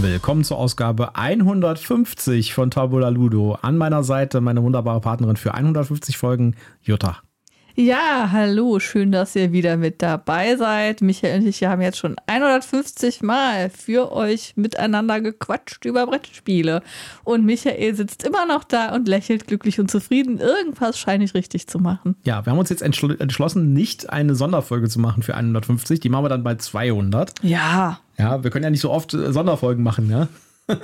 [0.00, 3.58] Willkommen zur Ausgabe 150 von Tabula Ludo.
[3.62, 7.18] An meiner Seite meine wunderbare Partnerin für 150 Folgen, Jutta.
[7.74, 11.00] Ja, hallo, schön, dass ihr wieder mit dabei seid.
[11.00, 16.82] Michael und ich haben jetzt schon 150 Mal für euch miteinander gequatscht über Brettspiele.
[17.24, 20.38] Und Michael sitzt immer noch da und lächelt glücklich und zufrieden.
[20.38, 22.14] Irgendwas scheine ich richtig zu machen.
[22.24, 25.98] Ja, wir haben uns jetzt entschl entschlossen, nicht eine Sonderfolge zu machen für 150.
[25.98, 27.32] Die machen wir dann bei 200.
[27.42, 27.98] Ja.
[28.18, 30.28] Ja, wir können ja nicht so oft äh, Sonderfolgen machen, ja.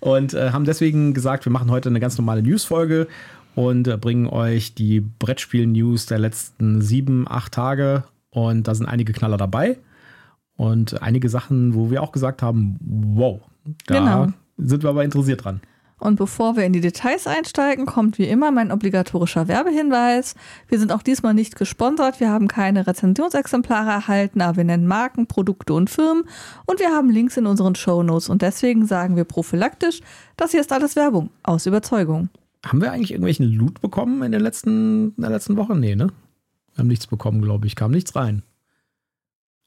[0.00, 3.06] und äh, haben deswegen gesagt, wir machen heute eine ganz normale Newsfolge
[3.54, 8.04] und äh, bringen euch die Brettspiel-News der letzten sieben, acht Tage.
[8.30, 9.78] Und da sind einige Knaller dabei.
[10.56, 13.40] Und einige Sachen, wo wir auch gesagt haben, wow,
[13.86, 14.26] da Genau.
[14.56, 15.60] sind wir aber interessiert dran.
[16.02, 20.34] Und bevor wir in die Details einsteigen, kommt wie immer mein obligatorischer Werbehinweis.
[20.66, 25.28] Wir sind auch diesmal nicht gesponsert, wir haben keine Rezensionsexemplare erhalten, aber wir nennen Marken,
[25.28, 26.24] Produkte und Firmen
[26.66, 30.00] und wir haben Links in unseren Shownotes und deswegen sagen wir prophylaktisch,
[30.36, 32.30] das hier ist alles Werbung, aus Überzeugung.
[32.66, 35.76] Haben wir eigentlich irgendwelchen Loot bekommen in, den letzten, in der letzten Woche?
[35.76, 36.08] Nee, ne?
[36.74, 37.76] Wir haben nichts bekommen, glaube ich.
[37.76, 38.42] Kam nichts rein.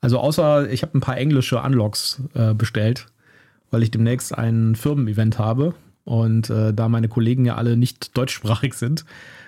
[0.02, 3.08] Also außer, ich habe ein paar englische Unlocks äh, bestellt,
[3.72, 5.76] weil ich demnächst ein Firmen-Event habe.
[6.06, 9.04] Und äh, da meine Kollegen ja alle nicht deutschsprachig sind,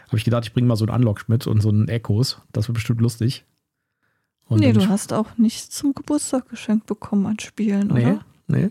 [0.08, 2.42] habe ich gedacht, ich bringe mal so einen Unlock mit und so einen Echos.
[2.52, 3.46] Das wird bestimmt lustig.
[4.50, 8.26] Und nee, du hast auch nichts zum Geburtstag geschenkt bekommen an Spielen, Nee, oder?
[8.48, 8.70] nee.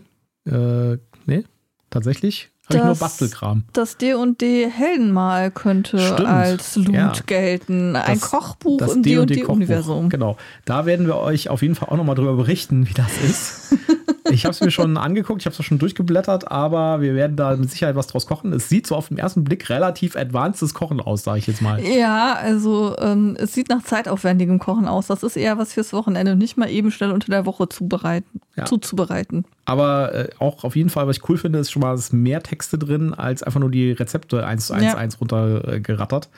[0.51, 1.43] Äh, nee,
[1.89, 3.63] tatsächlich habe ich nur Das- Bastelkram.
[3.73, 7.13] Das D&D Heldenmal könnte Stimmt, als Loot ja.
[7.25, 7.95] gelten.
[7.95, 9.95] Ein Das- Kochbuch das im D&D D&D-Universum.
[10.03, 10.09] Kochbuch.
[10.09, 10.37] Genau.
[10.65, 13.75] Da werden wir euch auf jeden Fall auch nochmal drüber berichten, wie das ist.
[14.31, 17.55] ich habe es mir schon angeguckt, ich habe es schon durchgeblättert, aber wir werden da
[17.55, 18.51] mit Sicherheit was draus kochen.
[18.53, 21.79] Es sieht so auf den ersten Blick relativ advancedes Kochen aus, sage ich jetzt mal.
[21.81, 25.07] Ja, also ähm, es sieht nach zeitaufwendigem Kochen aus.
[25.07, 28.65] Das ist eher was fürs Wochenende, nicht mal eben schnell unter der Woche zubereiten, Ja.
[28.65, 29.45] zuzubereiten.
[29.65, 32.41] Aber äh, auch auf jeden Fall, was ich cool finde, ist schon mal, sind mehr
[32.57, 34.95] Texte drin, als einfach nur die Rezepte eins zu eins, Ja.
[34.95, 36.29] eins runtergerattert.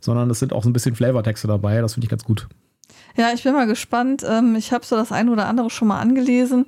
[0.00, 1.80] Sondern es sind auch so ein bisschen Flavortexte dabei.
[1.80, 2.46] Das finde ich ganz gut.
[3.16, 4.24] Ja, ich bin mal gespannt.
[4.28, 6.66] Ähm, ich habe so das eine oder andere schon mal angelesen.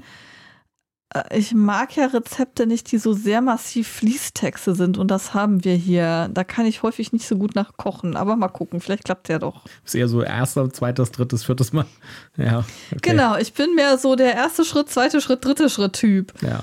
[1.15, 5.63] Äh, Ich mag ja Rezepte nicht, die so sehr massiv Fließtexte sind und das haben
[5.65, 6.29] wir hier.
[6.33, 9.65] Da kann ich häufig nicht so gut nachkochen, aber mal gucken, vielleicht klappt ja doch.
[9.85, 11.87] Ist eher so erster, zweites, drittes, viertes Mal.
[12.37, 12.61] Ja.
[12.93, 12.99] okay.
[13.11, 16.33] Genau, ich bin mehr so der erste Schritt, zweite Schritt, dritte Schritt Typ.
[16.43, 16.63] Ja.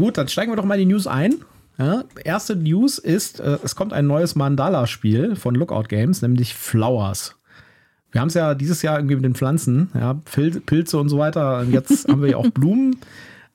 [0.00, 1.34] Gut, dann steigen wir doch mal in die News ein.
[1.76, 7.36] Ja, erste News ist, äh, es kommt ein neues Mandala-Spiel von Lookout Games, nämlich Flowers.
[8.10, 11.18] Wir haben es ja dieses Jahr irgendwie mit den Pflanzen, ja, Pil Pilze und so
[11.18, 11.58] weiter.
[11.58, 12.96] Und jetzt haben wir ja auch Blumen.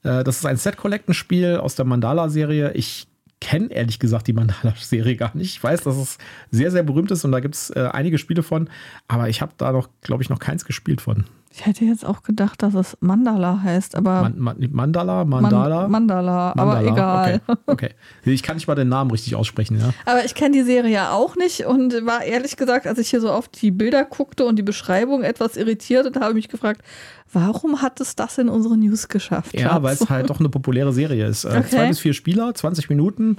[0.04, 2.74] Äh, das ist ein Set-Collecten-Spiel aus der Mandala-Serie.
[2.74, 3.08] Ich
[3.42, 5.56] kenne ehrlich gesagt die Mandala-Serie gar nicht.
[5.56, 6.20] Ich weiß, dass es
[6.52, 8.70] sehr, sehr berühmt ist und da gibt es äh, einige Spiele von.
[9.08, 11.26] Aber ich habe da noch, glaube ich, noch keins gespielt von.
[11.58, 15.88] Ich hätte jetzt auch gedacht, dass es Mandala heißt, aber Man, man, Mandala, Man- Mandala.
[15.88, 16.92] Mandala, aber Mandala,
[17.32, 17.42] egal.
[17.48, 17.90] Okay, okay.
[18.26, 19.94] Ich kann nicht mal den Namen richtig aussprechen, ja.
[20.06, 23.22] Aber ich kenne die Serie ja auch nicht und war ehrlich gesagt, als ich hier
[23.22, 26.82] so auf die Bilder guckte und die Beschreibung etwas irritiert und habe mich gefragt,
[27.32, 29.58] warum hat es das in unsere News geschafft?
[29.58, 31.46] Ja, weil es halt doch eine populäre Serie ist.
[31.46, 31.70] Äh, Okay.
[31.70, 33.38] Zwei bis vier Spieler, 20 Minuten,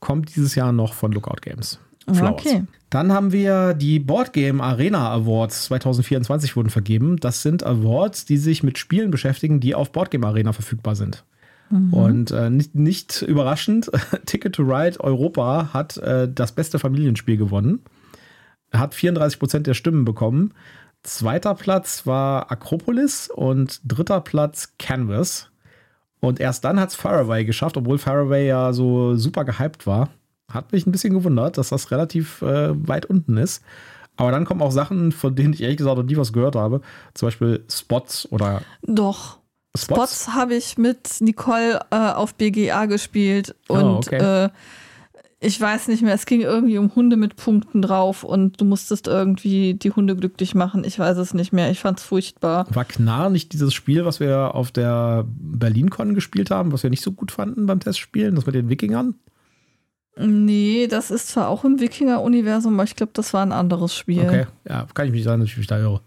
[0.00, 1.78] kommt dieses Jahr noch von Lookout Games.
[2.14, 2.46] Flowers.
[2.46, 2.62] Okay.
[2.90, 7.18] Dann haben wir die Board Game Arena Awards 2024 wurden vergeben.
[7.18, 11.24] Das sind Awards, die sich mit Spielen beschäftigen, die auf Board Game Arena verfügbar sind.
[11.70, 13.90] Und äh, nicht, nicht überraschend,
[14.26, 17.80] Ticket to Ride Europa hat äh, das beste Familienspiel gewonnen.
[18.72, 20.54] Hat 34 Prozent der Stimmen bekommen.
[21.02, 25.50] Zweiter Platz war Acropolis und dritter Platz Canvas.
[26.20, 30.08] Und erst dann hat es Faraway geschafft, obwohl Faraway ja so super gehypt war.
[30.50, 33.62] Hat mich ein bisschen gewundert, dass das relativ äh, weit unten ist.
[34.16, 36.80] Aber dann kommen auch Sachen, von denen ich ehrlich gesagt noch nie was gehört habe.
[37.14, 39.38] Zum Beispiel Spots oder Doch.
[39.76, 39.84] Spots.
[40.24, 44.46] Spots habe ich mit Nicole äh, auf BGA gespielt und Oh, okay.
[44.46, 44.48] äh,
[45.40, 49.06] ich weiß nicht mehr, es ging irgendwie um Hunde mit Punkten drauf und du musstest
[49.06, 50.82] irgendwie die Hunde glücklich machen.
[50.82, 51.70] Ich weiß es nicht mehr.
[51.70, 52.66] Ich fand es furchtbar.
[52.74, 57.04] War Knarr nicht dieses Spiel, was wir auf der BerlinCon gespielt haben, was wir nicht
[57.04, 59.14] so gut fanden beim Testspielen, das mit den Wikingern?
[60.18, 64.22] Nee, das ist zwar auch im Wikinger-Universum, aber ich glaube, das war ein anderes Spiel.
[64.22, 66.00] Okay, ja, kann ich mich sagen, dass ich mich da höre.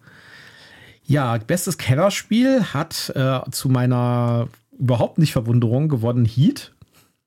[1.05, 4.47] Ja, bestes Kennerspiel hat äh, zu meiner
[4.77, 6.73] überhaupt nicht Verwunderung gewonnen Heat.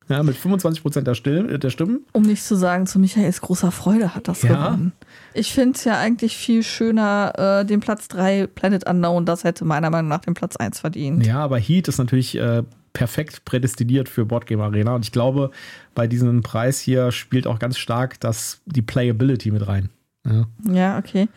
[0.08, 2.04] Ja, mit 25% der, Still der Stimmen.
[2.12, 4.48] Um nicht zu sagen, zu Michaels großer Freude hat das Ja.
[4.68, 4.92] gewonnen.
[5.32, 7.32] Ich finde es ja eigentlich viel schöner,
[7.62, 11.24] äh, den Platz 3 Planet Unknown, das hätte meiner Meinung nach den Platz 1 verdient.
[11.26, 12.62] Ja, aber Heat ist natürlich äh,
[12.94, 14.94] perfekt prädestiniert für Boardgame Arena.
[14.94, 15.50] Und ich glaube,
[15.94, 19.90] bei diesem Preis hier spielt auch ganz stark das, die Playability mit rein.
[20.26, 20.46] Ja.
[20.72, 21.28] Ja, okay.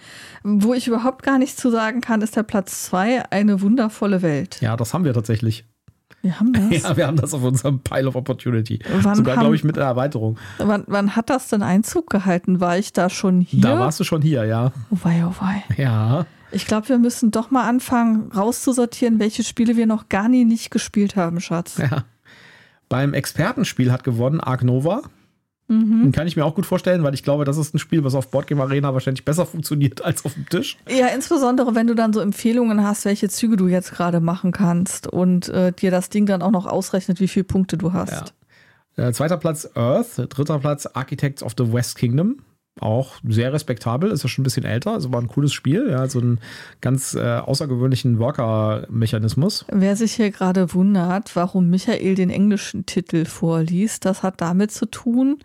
[0.44, 4.62] Wo ich überhaupt gar nichts zu sagen kann, ist der Platz 2 eine wundervolle Welt.
[4.62, 5.66] ja, das haben wir tatsächlich.
[6.22, 6.64] Wir haben das.
[6.84, 8.80] Ja, wir haben das auf unserem Pile of Opportunity.
[9.02, 10.38] Wann Sogar, glaube ich, mit einer Erweiterung.
[10.58, 12.60] Wann, wann hat das denn Einzug gehalten?
[12.62, 13.62] War ich da schon hier?
[13.62, 14.72] Da warst du schon hier, ja.
[14.90, 15.64] oh wei, oh wei.
[15.76, 16.26] Ja.
[16.52, 20.72] Ich glaube, wir müssen doch mal anfangen, rauszusortieren, welche Spiele wir noch gar nie nicht
[20.72, 21.78] gespielt haben, Schatz.
[21.78, 22.06] ja.
[22.90, 25.02] Beim Expertenspiel hat gewonnen Ark Nova.
[25.68, 26.04] Mhm.
[26.04, 28.16] Den kann ich mir auch gut vorstellen, weil ich glaube, das ist ein Spiel, was
[28.16, 30.78] auf Boardgame Arena wahrscheinlich besser funktioniert als auf dem Tisch.
[30.90, 35.08] Ja, insbesondere wenn du dann so Empfehlungen hast, welche Züge du jetzt gerade machen kannst
[35.08, 38.34] und äh, dir das Ding dann auch noch ausrechnet, wie viele Punkte du hast.
[38.96, 39.10] Ja.
[39.10, 42.38] Äh, zweiter Platz Earth, dritter Platz Architects of the West Kingdom.
[42.80, 46.08] Auch sehr respektabel, ist ja schon ein bisschen älter, also war ein cooles Spiel, ja,
[46.08, 46.40] so einen
[46.82, 49.66] ganz äh, außergewöhnlichen Worker-Mechanismus.
[49.72, 54.86] Wer sich hier gerade wundert, warum Michael den englischen Titel vorliest, das hat damit zu
[54.86, 55.40] tun,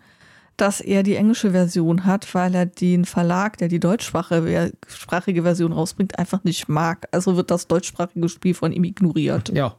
[0.57, 5.71] dass er die englische Version hat, weil er den Verlag, der die deutschsprachige sprachige Version
[5.71, 7.07] rausbringt, einfach nicht mag.
[7.11, 9.49] Also wird das deutschsprachige Spiel von ihm ignoriert.
[9.49, 9.75] Ja.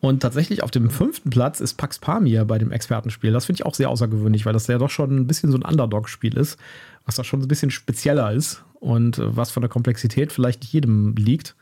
[0.00, 3.32] Und tatsächlich auf dem fünften Platz ist Pax Pamir bei dem Expertenspiel.
[3.32, 5.62] Das finde ich auch sehr außergewöhnlich, weil das ja doch schon ein bisschen so ein
[5.62, 6.58] Underdog-Spiel ist,
[7.04, 10.72] was da schon ein bisschen spezieller ist und äh, was von der Komplexität vielleicht nicht
[10.72, 11.56] jedem liegt.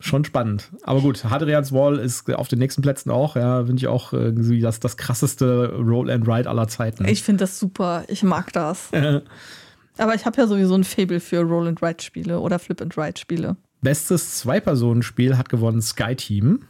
[0.00, 0.70] Schon spannend.
[0.84, 4.60] Aber gut, Hadrians Wall ist auf den nächsten Plätzen auch, ja, finde ich auch irgendwie
[4.60, 7.04] das, das krasseste Roll and Ride aller Zeiten.
[7.08, 8.04] Ich finde das super.
[8.06, 8.90] Ich mag das.
[9.98, 13.56] Aber ich habe ja sowieso ein Fable für Roll-and-Ride-Spiele oder Flip-and-Ride-Spiele.
[13.82, 16.60] Bestes Zwei-Personen-Spiel hat gewonnen Sky Team.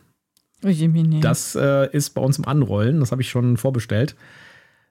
[1.20, 3.00] Das äh, ist bei uns im Anrollen.
[3.00, 4.16] Das habe ich schon vorbestellt.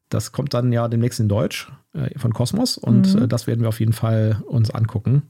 [0.10, 3.24] Das kommt dann ja demnächst in Deutsch äh, von Cosmos und Mhm.
[3.24, 5.24] äh, das werden wir auf jeden Fall uns angucken.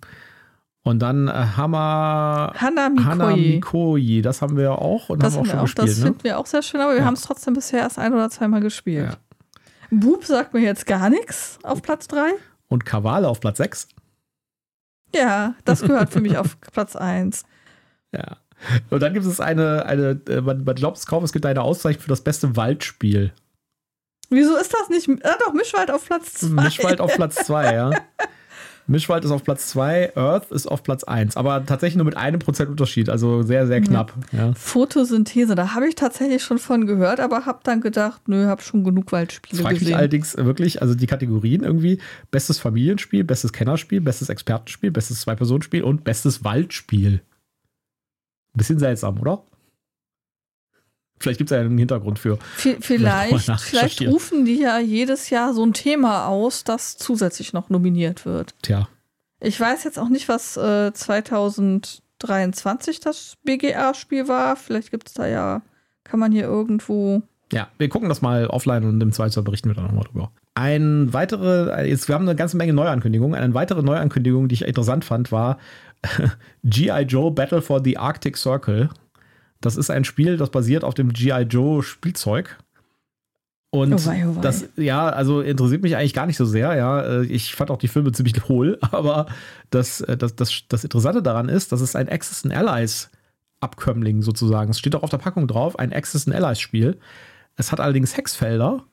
[0.84, 2.54] Und dann äh, Hammer.
[2.56, 5.68] Hanamikoi, das haben wir auch und Das haben wir auch auch.
[5.68, 5.90] schon gespielt.
[5.90, 6.06] Das ne?
[6.06, 7.06] finden wir auch sehr schön, aber wir Ja.
[7.06, 9.10] haben es trotzdem bisher erst ein oder zweimal gespielt.
[9.12, 9.18] Ja.
[9.90, 12.30] Bub sagt mir jetzt gar nichts auf Platz 3.
[12.68, 13.88] Und Kavale auf Platz 6.
[15.16, 17.44] Ja, das gehört für mich auf Platz 1.
[18.14, 18.38] Ja.
[18.90, 21.62] Und dann gibt es eine, eine äh, man, man glaubt es kaum, es gibt eine
[21.62, 23.32] Auszeichnung für das beste Waldspiel.
[24.30, 25.10] Wieso ist das nicht?
[25.24, 26.64] Ah, doch, Mischwald auf Platz 2.
[26.64, 27.92] Mischwald auf Platz 2, ja.
[28.88, 32.40] Mischwald ist auf Platz 2, Earth ist auf Platz 1, aber tatsächlich nur mit einem
[32.40, 34.14] Prozent Unterschied, also sehr, sehr knapp.
[34.32, 34.54] Ja.
[34.54, 38.86] Photosynthese, da habe ich tatsächlich schon von gehört, aber habe dann gedacht, nö, habe schon
[38.86, 39.98] genug Waldspiele frage ich mich gesehen.
[39.98, 42.00] allerdings wirklich, also die Kategorien irgendwie:
[42.32, 47.22] bestes Familienspiel, bestes Kennerspiel, bestes Expertenspiel, bestes Zwei-Personen-Spiel und bestes Waldspiel.
[48.54, 49.44] Bisschen seltsam, oder?
[51.20, 52.38] Vielleicht gibt es ja einen Hintergrund für.
[52.56, 57.70] V- Vielleicht Vielleicht, rufen die ja jedes Jahr so ein Thema aus, das zusätzlich noch
[57.70, 58.54] nominiert wird.
[58.62, 58.88] Tja,
[59.40, 64.56] Ich weiß jetzt auch nicht, was äh, 2023 das BGA-Spiel war.
[64.56, 65.62] Vielleicht gibt es da ja,
[66.04, 67.24] kann man hier irgendwo.
[67.52, 70.32] ja, wir gucken das mal offline und im Zweifel berichten wir dann nochmal drüber.
[70.54, 73.40] Ein weitere, jetzt, wir haben eine ganze Menge Neuankündigungen.
[73.40, 75.60] Eine weitere Neuankündigung, die ich interessant fand, war
[76.64, 77.02] G.I.
[77.04, 78.90] Joe Battle for the Arctic Circle.
[79.62, 81.42] Das ist ein Spiel, das basiert auf dem G.I.
[81.44, 82.58] Joe Spielzeug.
[83.70, 84.42] Und Oh wei, oh wei.
[84.42, 87.02] das, ja, also interessiert mich eigentlich gar nicht so sehr, ja.
[87.02, 89.28] Äh, Ich fand auch die Filme ziemlich hohl, aber
[89.70, 93.10] das, äh, das, das, das Interessante daran ist, dass es ein Axis and Allies
[93.60, 94.72] Abkömmling sozusagen.
[94.72, 96.98] Es steht auch auf der Packung drauf, ein Axis and Allies Spiel.
[97.56, 98.84] Es hat allerdings Hexfelder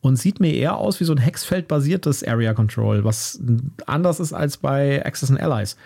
[0.00, 3.40] und sieht mir eher aus wie so ein Hexfeld-basiertes Area Control, was
[3.86, 5.76] anders ist als bei Axis and Allies.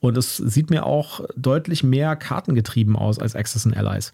[0.00, 4.12] Und es sieht mir auch deutlich mehr kartengetrieben aus als Axis and Allies.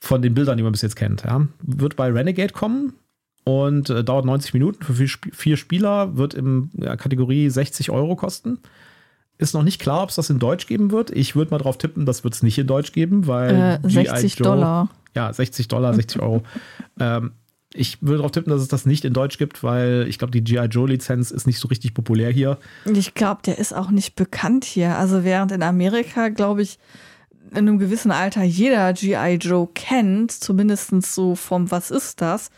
[0.00, 1.24] Von den Bildern, die man bis jetzt kennt.
[1.24, 1.46] Ja.
[1.62, 2.92] Wird bei Renegade kommen
[3.44, 7.90] und äh, dauert 90 Minuten für vier, Sp vier Spieler, wird in ja, Kategorie 60
[7.90, 8.58] Euro kosten.
[9.38, 11.10] Ist noch nicht klar, ob es das in Deutsch geben wird.
[11.10, 14.04] Ich würde mal drauf tippen, das wird es nicht in Deutsch geben, weil Äh, G.I.
[14.06, 14.88] 60 Joe- Dollar.
[15.16, 16.42] Ja, 60 Dollar, 60 Euro.
[17.00, 17.32] ähm,
[17.74, 20.42] ich würde darauf tippen, dass es das nicht in Deutsch gibt, weil ich glaube, die
[20.42, 20.66] G.I.
[20.66, 22.58] Joe-Lizenz ist nicht so richtig populär hier.
[22.86, 24.96] Ich glaube, der ist auch nicht bekannt hier.
[24.96, 26.78] Also während in Amerika, glaube ich,
[27.50, 29.34] in einem gewissen Alter jeder G.I.
[29.40, 32.50] Joe kennt, zumindest so vom Was ist das,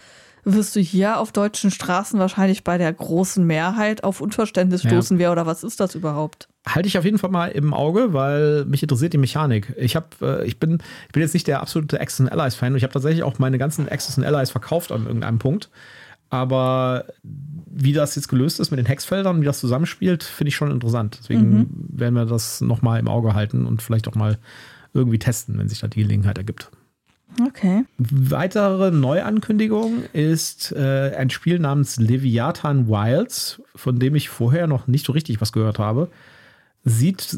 [0.45, 4.91] wirst du hier auf deutschen Straßen wahrscheinlich bei der großen Mehrheit auf Unverständnis Ja.
[4.91, 6.49] stoßen, wer oder was ist das überhaupt?
[6.69, 9.73] Halte ich auf jeden Fall mal im Auge, weil mich interessiert die Mechanik.
[9.79, 12.77] Ich, hab, äh, ich, bin, ich bin jetzt nicht der absolute Axis and Allies-Fan und
[12.77, 15.71] ich habe tatsächlich auch meine ganzen Axis and Allies verkauft an irgendeinem Punkt.
[16.29, 20.73] Aber wie das jetzt gelöst ist mit den Hexfeldern, wie das zusammenspielt, finde ich schon
[20.73, 21.19] interessant.
[21.21, 24.39] Deswegen werden wir das nochmal im Auge halten und vielleicht auch mal
[24.93, 26.71] irgendwie testen, wenn sich da die Gelegenheit ergibt.
[27.47, 27.85] Okay.
[27.99, 35.05] Weitere Neuankündigung ist äh, ein Spiel namens Leviathan Wilds, von dem ich vorher noch nicht
[35.05, 36.09] so richtig was gehört habe.
[36.87, 37.37] Sieht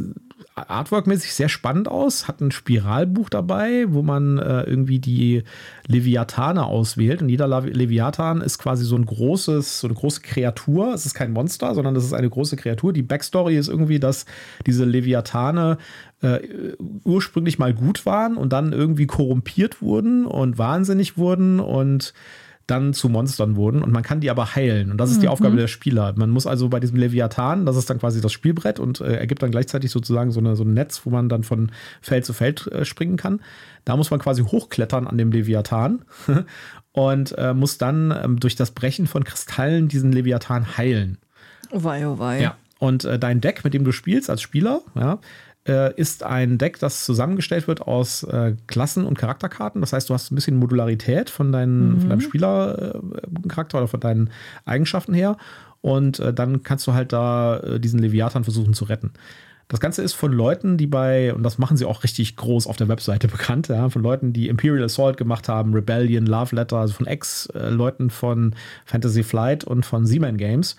[0.54, 5.42] artworkmäßig sehr spannend aus, hat ein Spiralbuch dabei, wo man äh, irgendwie die
[5.86, 7.22] Leviathane auswählt.
[7.22, 10.92] Und jeder Leviathan ist quasi so ein großes, so eine große Kreatur.
[10.92, 12.92] Es ist kein Monster, sondern es ist eine große Kreatur.
[12.92, 14.26] Die Backstory ist irgendwie, dass
[14.66, 15.78] diese Leviathane
[16.20, 16.40] äh,
[17.04, 22.12] ursprünglich mal gut waren und dann irgendwie korrumpiert wurden und wahnsinnig wurden und
[22.68, 24.90] dann zu Monstern wurden und man kann die aber heilen.
[24.90, 25.22] Und das ist mhm.
[25.22, 26.12] die Aufgabe der Spieler.
[26.16, 29.42] Man muss also bei diesem Leviathan, das ist dann quasi das Spielbrett und äh, ergibt
[29.42, 31.72] dann gleichzeitig sozusagen so, eine, so ein Netz, wo man dann von
[32.02, 33.40] Feld zu Feld äh, springen kann.
[33.86, 36.04] Da muss man quasi hochklettern an dem Leviathan
[36.92, 41.16] und äh, muss dann ähm, durch das Brechen von Kristallen diesen Leviathan heilen.
[41.70, 42.42] Oh wei, oh wei.
[42.42, 42.56] Ja.
[42.78, 45.18] Und äh, dein Deck, mit dem du spielst als Spieler, ja,
[45.68, 49.80] äh, ist ein Deck, das zusammengestellt wird aus äh, Klassen und Charakterkarten.
[49.80, 52.00] Das heißt, du hast ein bisschen Modularität von, deinen, mhm.
[52.00, 54.30] von deinem Spielercharakter oder von deinen
[54.64, 55.36] Eigenschaften her.
[55.80, 59.12] Und äh, dann kannst du halt da äh, diesen Leviathan versuchen zu retten.
[59.68, 62.76] Das Ganze ist von Leuten, die bei, und das machen sie auch richtig groß auf
[62.76, 66.94] der Webseite bekannt, ja, von Leuten, die Imperial Assault gemacht haben, Rebellion, Love Letter, also
[66.94, 68.54] von Ex-Leuten von
[68.86, 70.76] Fantasy Flight und von Seaman Games.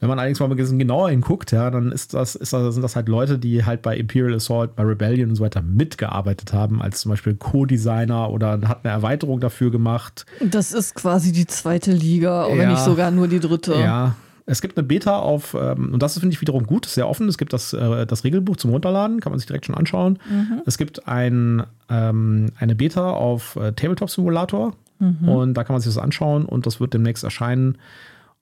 [0.00, 2.82] Wenn man allerdings mal ein bisschen genauer hinguckt, ja, dann ist das, ist das, sind
[2.82, 6.82] das halt Leute, die halt bei Imperial Assault, bei Rebellion und so weiter mitgearbeitet haben,
[6.82, 10.26] als zum Beispiel Co-Designer oder hat eine Erweiterung dafür gemacht.
[10.40, 13.74] Das ist quasi die zweite Liga, oder ja, nicht sogar nur die dritte.
[13.74, 14.16] Ja.
[14.46, 17.28] Es gibt eine Beta auf, ähm, und das finde ich wiederum gut, sehr offen.
[17.28, 20.18] Es gibt das, äh, das Regelbuch zum Runterladen, kann man sich direkt schon anschauen.
[20.28, 20.62] Mhm.
[20.66, 25.28] Es gibt ein, ähm, eine Beta auf äh, Tabletop Simulator mhm.
[25.28, 27.78] und da kann man sich das anschauen und das wird demnächst erscheinen.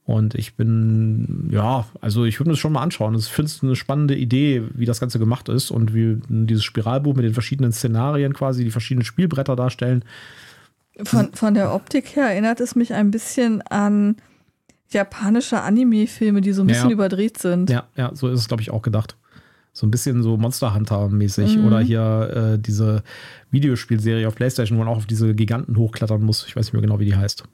[0.05, 3.15] Und ich bin, ja, also ich würde mir das schon mal anschauen.
[3.15, 7.15] Ich finde es eine spannende Idee, wie das Ganze gemacht ist und wie dieses Spiralbuch
[7.15, 10.05] mit den verschiedenen Szenarien quasi, die verschiedenen Spielbretter darstellen.
[11.05, 14.17] Von, von der Optik her erinnert es mich ein bisschen an
[14.89, 16.95] japanische Anime-Filme, die so ein bisschen ja.
[16.95, 17.71] überdreht sind.
[17.71, 19.17] Ja, ja, so ist es, glaube ich, auch gedacht.
[19.73, 21.57] So ein bisschen so Monster Hunter-mäßig.
[21.57, 21.65] Mhm.
[21.65, 23.03] Oder hier äh, diese
[23.51, 26.45] Videospielserie auf PlayStation, wo man auch auf diese Giganten hochklettern muss.
[26.47, 27.45] Ich weiß nicht mehr genau, wie die heißt.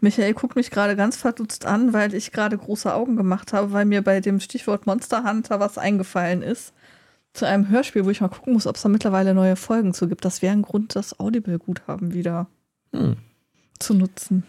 [0.00, 3.84] Michael guckt mich gerade ganz verdutzt an, weil ich gerade große Augen gemacht habe, weil
[3.84, 6.72] mir bei dem Stichwort Monster Hunter was eingefallen ist.
[7.34, 10.08] Zu einem Hörspiel, wo ich mal gucken muss, ob es da mittlerweile neue Folgen zu
[10.08, 10.24] gibt.
[10.24, 12.48] Das wäre ein Grund, das Audible-Guthaben wieder
[12.92, 13.16] hm.
[13.78, 14.44] zu nutzen.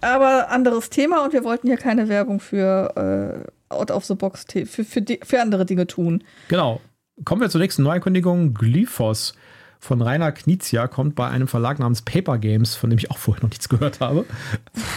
[0.00, 4.46] Aber anderes Thema und wir wollten hier keine Werbung für äh, Out of the Box
[4.50, 6.24] für, für, für andere Dinge tun.
[6.48, 6.80] Genau.
[7.24, 8.54] Kommen wir zur nächsten Neuankündigung.
[8.54, 9.34] Glyphos
[9.80, 13.42] von Rainer Knizia kommt bei einem Verlag namens Paper Games, von dem ich auch vorher
[13.42, 14.24] noch nichts gehört habe.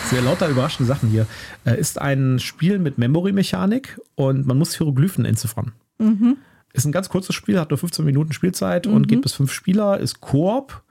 [0.09, 1.27] Sehr lauter überraschende Sachen hier.
[1.65, 5.73] Äh, ist ein Spiel mit Memory-Mechanik und man muss Hieroglyphen entziffern.
[5.99, 6.37] Mhm.
[6.73, 8.93] Ist ein ganz kurzes Spiel, hat nur 15 Minuten Spielzeit mhm.
[8.93, 10.81] und geht bis fünf Spieler, ist Koop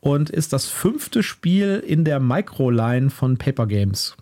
[0.00, 4.16] und ist das fünfte Spiel in der Microline von Paper Games.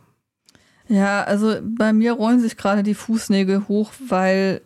[0.89, 4.63] Ja, also bei mir rollen sich gerade die Fußnägel hoch, weil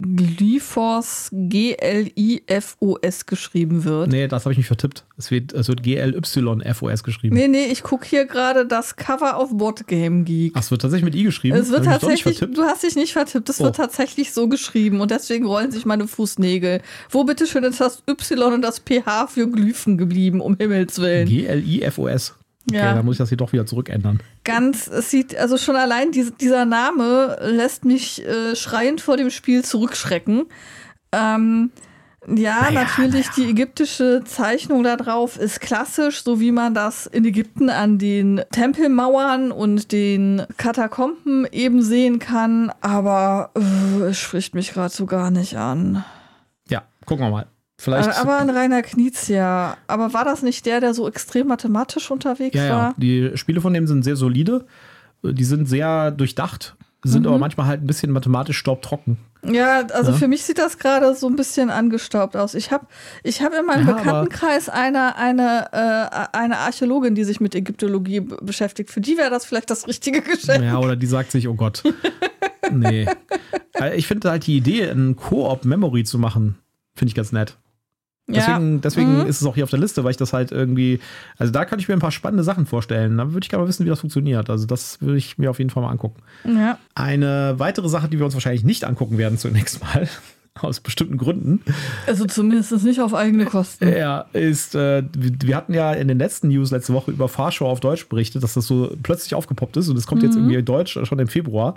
[0.00, 4.08] Glyphos G-L-I-F-O-S geschrieben wird.
[4.10, 5.04] Nee, das habe ich mich vertippt.
[5.16, 7.36] Es wird, es wird G-L-Y-F-O-S geschrieben.
[7.36, 10.52] Nee, nee, ich gucke hier gerade das Cover auf Boardgame Geek.
[10.54, 11.56] Ach, es wird tatsächlich mit I geschrieben?
[11.56, 13.64] Es wird tatsächlich, du hast dich nicht vertippt, es oh.
[13.64, 16.80] wird tatsächlich so geschrieben und deswegen rollen sich meine Fußnägel.
[17.10, 21.28] Wo bitteschön ist das Y und das PH für Glyphen geblieben, um Himmels Willen?
[21.28, 22.34] G-L-I-F-O-S.
[22.70, 22.94] Okay, ja.
[22.94, 24.20] dann muss ich das hier doch wieder zurückändern.
[24.44, 29.30] Ganz, es sieht, also schon allein die, dieser Name lässt mich äh, schreiend vor dem
[29.30, 30.46] Spiel zurückschrecken.
[31.12, 31.70] Ähm,
[32.26, 33.32] ja, naja, natürlich, naja.
[33.36, 38.42] die ägyptische Zeichnung da drauf ist klassisch, so wie man das in Ägypten an den
[38.52, 45.30] Tempelmauern und den Katakomben eben sehen kann, aber äh, es spricht mich gerade so gar
[45.30, 46.04] nicht an.
[46.68, 47.46] Ja, gucken wir mal.
[47.80, 49.78] Vielleicht aber ein reiner Knizia.
[49.86, 52.88] Aber war das nicht der, der so extrem mathematisch unterwegs ja, war?
[52.88, 54.66] Ja, die Spiele von dem sind sehr solide.
[55.22, 57.28] Die sind sehr durchdacht, sind mhm.
[57.28, 59.16] aber manchmal halt ein bisschen mathematisch staubtrocken.
[59.50, 60.18] Ja, also ja.
[60.18, 62.52] für mich sieht das gerade so ein bisschen angestaubt aus.
[62.52, 62.86] Ich habe
[63.22, 68.20] ich hab in meinem ja, Bekanntenkreis eine, eine, äh, eine Archäologin, die sich mit Ägyptologie
[68.42, 68.90] beschäftigt.
[68.90, 70.64] Für die wäre das vielleicht das richtige Geschenk.
[70.64, 71.82] Ja, oder die sagt sich, oh Gott.
[72.70, 73.06] nee.
[73.78, 76.58] Äh, ich finde halt die Idee, ein Koop-Memory zu machen,
[76.94, 77.56] finde ich ganz nett.
[78.32, 78.78] Deswegen, ja.
[78.78, 79.26] deswegen mhm.
[79.26, 81.00] ist es auch hier auf der Liste, weil ich das halt irgendwie,
[81.38, 83.16] also da kann ich mir ein paar spannende Sachen vorstellen.
[83.18, 84.50] Da würde ich gerne mal wissen, wie das funktioniert.
[84.50, 86.22] Also das würde ich mir auf jeden Fall mal angucken.
[86.44, 86.78] Ja.
[86.94, 90.08] Eine weitere Sache, die wir uns wahrscheinlich nicht angucken werden zunächst mal,
[90.60, 91.62] aus bestimmten Gründen.
[92.06, 93.88] Also zumindest nicht auf eigene Kosten.
[93.88, 97.80] Ja, ist, äh, wir hatten ja in den letzten News letzte Woche über Fahrschau auf
[97.80, 100.28] Deutsch berichtet, dass das so plötzlich aufgepoppt ist und es kommt mhm.
[100.28, 101.74] jetzt irgendwie in Deutsch schon im Februar.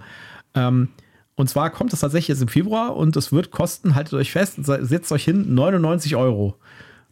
[0.56, 0.90] Ähm,
[1.36, 4.58] und zwar kommt es tatsächlich jetzt im Februar und es wird kosten, haltet euch fest,
[4.63, 6.56] setzt euch hin, 99 Euro.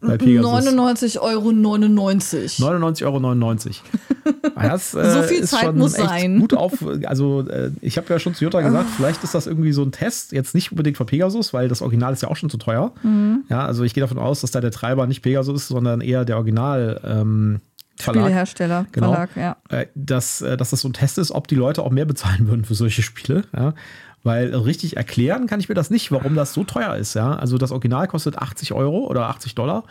[0.00, 0.66] bei Pegasus.
[0.68, 1.52] 99,99 Euro.
[1.52, 2.58] 99.
[2.58, 3.20] 99,99 Euro.
[4.54, 6.38] Das, äh, So viel ist Zeit schon muss sein.
[6.38, 6.72] Gut auf,
[7.06, 9.90] also äh, ich habe ja schon zu Jutta gesagt, vielleicht ist das irgendwie so ein
[9.90, 12.92] Test, jetzt nicht unbedingt von Pegasus, weil das Original ist ja auch schon zu teuer.
[13.02, 13.42] Mhm.
[13.48, 16.24] Ja, also ich gehe davon aus, dass da der Treiber nicht Pegasus ist, sondern eher
[16.24, 17.60] der Original ähm,
[17.96, 18.24] Verlag.
[18.24, 19.12] Spielehersteller, Genau.
[19.12, 19.56] Verlag, ja.
[19.68, 22.46] Äh, dass, äh, dass das so ein Test ist, ob die Leute auch mehr bezahlen
[22.48, 23.44] würden für solche Spiele.
[23.56, 23.74] Ja?
[24.24, 27.14] Weil richtig erklären kann ich mir das nicht, warum das so teuer ist.
[27.14, 27.34] Ja?
[27.34, 29.84] Also das Original kostet 80 Euro oder 80 Dollar.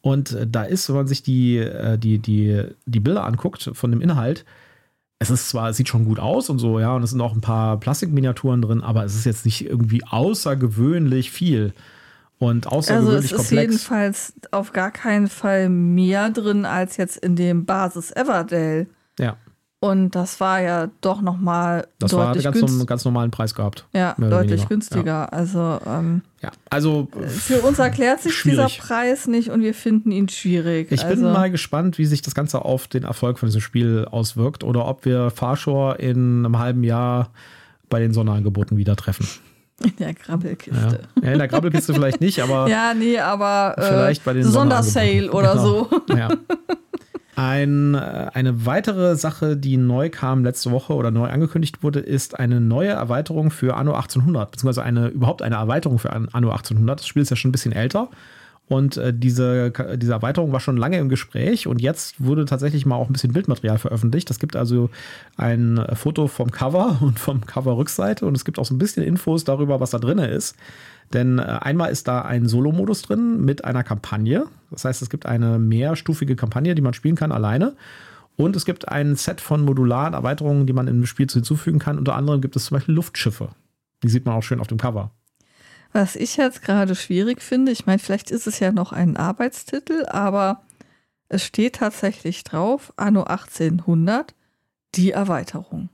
[0.00, 3.90] Und äh, da ist, wenn man sich die, äh, die, die, die Bilder anguckt von
[3.90, 4.44] dem Inhalt,
[5.18, 7.32] es ist zwar, es sieht schon gut aus und so, ja, und es sind auch
[7.32, 11.72] ein paar Plastikminiaturen drin, aber es ist jetzt nicht irgendwie außergewöhnlich viel
[12.38, 13.72] und Also außergewöhnlich es ist komplex.
[13.72, 18.88] jedenfalls auf gar keinen Fall mehr drin als jetzt in dem Basis Everdell.
[19.84, 23.54] Ja, Und das war ja doch nochmal das war deutlich, ganz, günst ganz normalen Preis
[23.54, 23.86] gehabt.
[23.92, 25.32] ja, deutlich günstiger.
[25.32, 28.78] Also ähm, Ja, also für uns erklärt sich dieser Schwierig.
[28.88, 30.90] Preis nicht und wir finden ihn schwierig.
[30.90, 34.06] Ich also, bin mal gespannt, wie sich das Ganze auf den Erfolg von diesem Spiel
[34.10, 37.30] auswirkt oder ob wir Farshore in einem halben Jahr
[37.90, 39.26] bei den Sonderangeboten wieder treffen.
[39.84, 40.14] in der Ja.
[40.14, 41.00] Grabbelkiste.
[41.22, 45.30] ja, in der Grabbelkiste vielleicht nicht, aber Ja, nee, aber äh, Vielleicht bei den Sondersale
[45.30, 45.88] oder Genau.
[46.08, 46.14] so.
[46.16, 46.28] ja.
[47.36, 52.38] Ein, äh, eine weitere Sache, die neu kam letzte Woche oder neu angekündigt wurde, ist
[52.38, 57.00] eine neue Erweiterung für Anno 1800, beziehungsweise eine, überhaupt eine Erweiterung für An- Anno 1800.
[57.00, 58.08] Das Spiel ist ja schon ein bisschen älter.
[58.66, 62.96] Und äh, diese, diese Erweiterung war schon lange im Gespräch und jetzt wurde tatsächlich mal
[62.96, 64.30] auch ein bisschen Bildmaterial veröffentlicht.
[64.30, 64.88] Es gibt also
[65.36, 69.44] ein Foto vom Cover und vom Cover-Rückseite und es gibt auch so ein bisschen Infos
[69.44, 70.56] darüber, was da drin ist.
[71.12, 74.46] Denn äh, einmal ist da ein Solo-Modus drin mit einer Kampagne.
[74.70, 77.74] Das heißt, es gibt eine mehrstufige Kampagne, die man spielen kann alleine.
[78.36, 81.98] Und es gibt ein Set von modularen Erweiterungen, die man im Spiel hinzufügen kann.
[81.98, 83.50] Unter anderem gibt es zum Beispiel Luftschiffe.
[84.02, 85.12] Die sieht man auch schön auf dem Cover.
[85.92, 90.04] Was ich jetzt gerade schwierig finde, ich meine, vielleicht ist es ja noch ein Arbeitstitel,
[90.06, 90.62] aber
[91.28, 94.34] es steht tatsächlich drauf, Anno 1800,
[94.96, 95.88] die Erweiterung.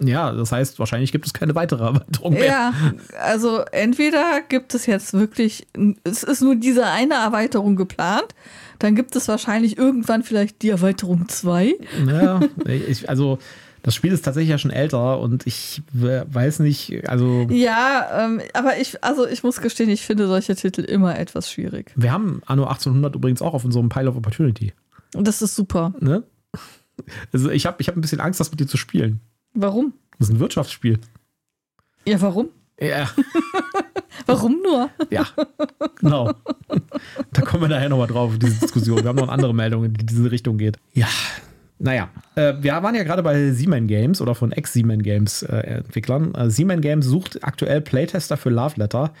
[0.00, 2.44] Ja, das heißt, wahrscheinlich gibt es keine weitere Erweiterung mehr.
[2.46, 2.72] Ja,
[3.20, 5.66] also entweder gibt es jetzt wirklich,
[6.04, 8.28] es ist nur diese eine Erweiterung geplant,
[8.78, 11.74] dann gibt es wahrscheinlich irgendwann vielleicht die Erweiterung 2.
[12.06, 13.38] Ja, ich, also
[13.82, 18.40] das Spiel ist tatsächlich ja schon älter und ich we- weiß nicht, also Ja, ähm,
[18.52, 21.92] aber ich, also ich muss gestehen, ich finde solche Titel immer etwas schwierig.
[21.96, 24.72] wir haben Anno 1800 übrigens auch auf unserem Pile of Opportunity.
[25.14, 25.92] Und das ist super.
[26.00, 26.22] Ne?
[27.32, 29.20] Also ich habe ich hab ein bisschen Angst, das mit dir zu spielen.
[29.54, 29.92] Warum?
[30.18, 30.98] Das ist ein Wirtschaftsspiel.
[32.06, 32.48] Ja, warum?
[32.80, 33.10] Ja,
[34.26, 34.90] Warum nur?
[35.10, 35.26] ja,
[35.96, 36.32] genau.
[37.32, 39.02] Da kommen wir nachher nochmal drauf, auf diese Diskussion.
[39.02, 40.76] Wir haben noch andere Meldung, die in diese Richtung geht.
[40.92, 41.08] Ja,
[41.78, 42.10] naja.
[42.34, 46.34] Äh, wir waren ja gerade bei Siemens Games oder von Ex-Siemens Games äh, Entwicklern.
[46.34, 49.12] Äh, Siemens Games sucht aktuell Playtester für Love Letter.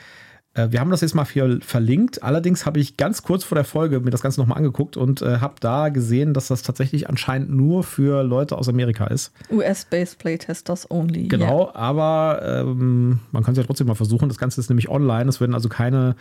[0.58, 2.22] Äh, wir haben das jetzt mal für verlinkt.
[2.22, 5.38] Allerdings habe ich ganz kurz vor der Folge mir das Ganze nochmal angeguckt und äh,
[5.38, 9.32] habe da gesehen, dass das tatsächlich anscheinend nur für Leute aus Amerika ist.
[9.50, 11.28] US-based Playtesters only.
[11.28, 14.28] Genau, aber ähm, man kann es ja trotzdem mal versuchen.
[14.28, 15.28] Das Ganze ist nämlich online.
[15.28, 16.16] Es werden also keine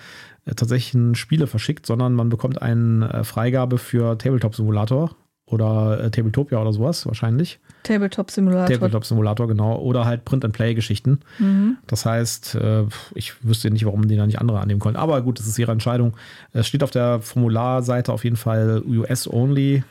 [0.45, 6.61] äh, tatsächlichen Spiele verschickt, sondern man bekommt eine äh, Freigabe für Tabletop-Simulator oder äh, Tabletopia
[6.61, 7.59] oder sowas wahrscheinlich.
[7.87, 7.95] Ja.
[7.95, 8.67] Tabletop Simulator.
[8.75, 9.77] Tabletop-Simulator, genau.
[9.77, 11.19] Oder halt Print-and-Play-Geschichten.
[11.39, 11.77] Mhm.
[11.87, 12.83] Das heißt, äh,
[13.15, 14.97] ich wüsste nicht, warum die da nicht andere annehmen konnten.
[14.97, 16.15] Aber gut, das ist ihre Entscheidung.
[16.53, 19.83] Es steht auf der Formularseite auf jeden Fall US-only.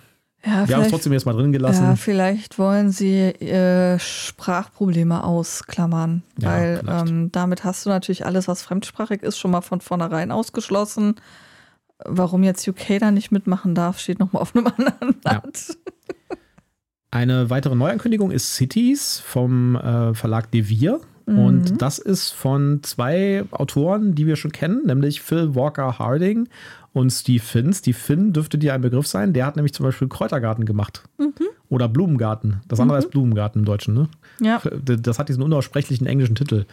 [0.44, 1.82] Ja, Wir haben es trotzdem jetzt mal drin gelassen.
[1.82, 8.46] ja, vielleicht wollen sie äh, Sprachprobleme ausklammern, Ja, weil ähm, damit hast du natürlich alles,
[8.46, 11.16] was fremdsprachig ist, schon mal von vornherein ausgeschlossen.
[12.04, 15.42] Warum jetzt UK da nicht mitmachen darf, steht nochmal auf einem anderen Ja.
[17.10, 21.00] Eine weitere Neuankündigung ist Cities vom äh, Verlag Devir.
[21.26, 21.38] Mhm.
[21.38, 26.48] Und das ist von zwei Autoren, die wir schon kennen, nämlich Phil Walker Harding
[26.92, 27.72] und Steve Finn.
[27.72, 29.32] Steve Finn dürfte dir ein Begriff sein.
[29.32, 31.02] Der hat nämlich zum Beispiel Kräutergarten gemacht.
[31.18, 31.32] Mhm.
[31.68, 32.60] Oder Blumengarten.
[32.68, 34.08] Das andere ist Blumengarten im Deutschen, ne?
[34.40, 36.64] Ja, Das hat diesen unaussprechlichen englischen Titel.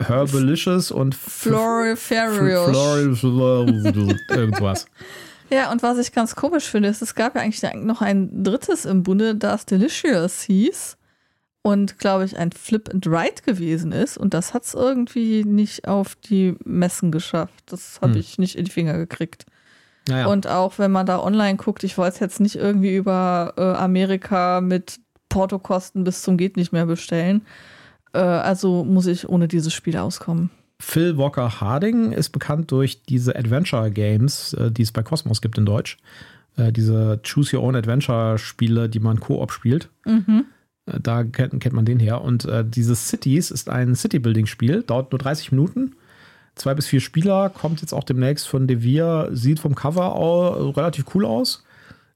[0.00, 3.18] Herbalicious und Floriferious.
[3.18, 3.70] Floral
[4.30, 4.86] irgendwas.
[5.50, 8.84] Ja, und was ich ganz komisch finde, ist, es gab ja eigentlich noch ein drittes
[8.84, 10.96] im Bunde, das Delicious hieß
[11.62, 14.16] und, glaube ich, ein Flip and Ride gewesen ist.
[14.18, 17.62] Und das hat es irgendwie nicht auf die Messen geschafft.
[17.66, 18.20] Das habe Hm.
[18.20, 19.46] ich nicht in die Finger gekriegt.
[20.08, 20.26] Naja.
[20.26, 23.62] Und auch wenn man da online guckt, ich wollte es jetzt nicht irgendwie über äh,
[23.62, 27.46] Amerika mit Portokosten bis zum geht nicht mehr bestellen.
[28.12, 30.50] Äh, also muss ich ohne dieses Spiel auskommen.
[30.84, 35.56] Phil Walker Harding ist bekannt durch diese Adventure Games, äh, die es bei Cosmos gibt
[35.56, 35.96] in Deutsch.
[36.56, 39.88] Äh, diese Choose Your Own Adventure Spiele, die man Koop spielt.
[40.04, 40.44] Mhm.
[40.86, 42.20] Äh, Da kennt, kennt man den her.
[42.20, 45.96] Und dieses Cities ist ein City-Building-Spiel, dauert nur 30 Minuten.
[46.54, 51.06] Zwei bis vier Spieler, kommt jetzt auch demnächst von Devir, sieht vom Cover auch relativ
[51.14, 51.64] cool aus.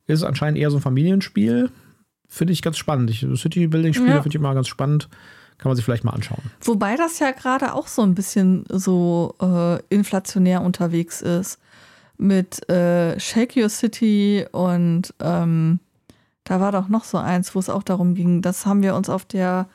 [0.06, 1.70] Ist anscheinend eher so ein Familienspiel.
[2.28, 3.10] Finde ich ganz spannend.
[3.10, 4.22] City-Building-Spiele ja.
[4.22, 5.08] finde ich immer ganz spannend.
[5.58, 6.42] Kann man sich vielleicht mal anschauen.
[6.62, 11.58] Wobei das ja gerade auch so ein bisschen so äh, inflationär unterwegs ist.
[12.16, 15.80] Mit äh, Shake Your City und ähm,
[16.44, 18.42] da war doch noch so eins, wo es auch darum ging.
[18.42, 19.68] Das haben wir uns auf der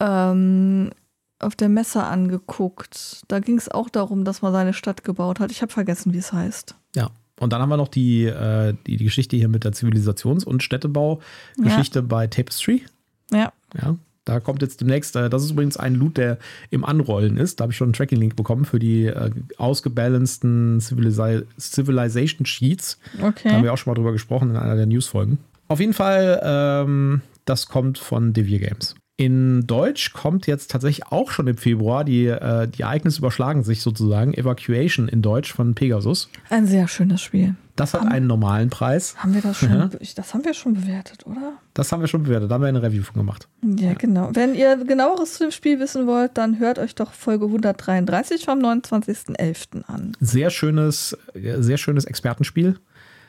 [0.00, 0.90] ähm,
[1.38, 3.22] auf der Messe angeguckt.
[3.28, 5.50] Da ging es auch darum, dass man seine Stadt gebaut hat.
[5.50, 6.76] Ich habe vergessen, wie es heißt.
[6.94, 7.10] Ja.
[7.40, 10.62] Und dann haben wir noch die, äh, die, die, Geschichte hier mit der Zivilisations- und
[10.62, 12.04] Städtebau-Geschichte ja.
[12.06, 12.84] bei Tapestry.
[13.32, 13.52] Ja.
[13.74, 13.96] Ja.
[14.24, 16.38] Da kommt jetzt demnächst, äh, das ist übrigens ein Loot, der
[16.70, 17.58] im Anrollen ist.
[17.58, 22.98] Da habe ich schon einen Tracking-Link bekommen für die äh, ausgebalanceden Civilization Sheets.
[23.20, 23.48] Okay.
[23.48, 25.38] Da haben wir auch schon mal drüber gesprochen in einer der News-Folgen.
[25.68, 28.94] Auf jeden Fall, ähm, das kommt von Devir Games.
[29.22, 33.80] In Deutsch kommt jetzt tatsächlich auch schon im Februar, die, äh, die Ereignisse überschlagen sich
[33.80, 36.28] sozusagen, Evacuation in Deutsch von Pegasus.
[36.50, 37.54] Ein sehr schönes Spiel.
[37.76, 39.14] Das hat haben, einen normalen Preis.
[39.18, 39.70] Haben wir das schon?
[39.72, 39.90] Ja.
[40.16, 41.52] Das haben wir schon bewertet, oder?
[41.72, 42.50] Das haben wir schon bewertet.
[42.50, 43.46] Da haben wir eine Review von gemacht.
[43.62, 44.30] Ja, ja, genau.
[44.32, 48.58] Wenn ihr genaueres zu dem Spiel wissen wollt, dann hört euch doch Folge 133 vom
[48.58, 49.84] 29.11.
[49.86, 50.16] an.
[50.18, 52.76] Sehr schönes, sehr schönes Expertenspiel.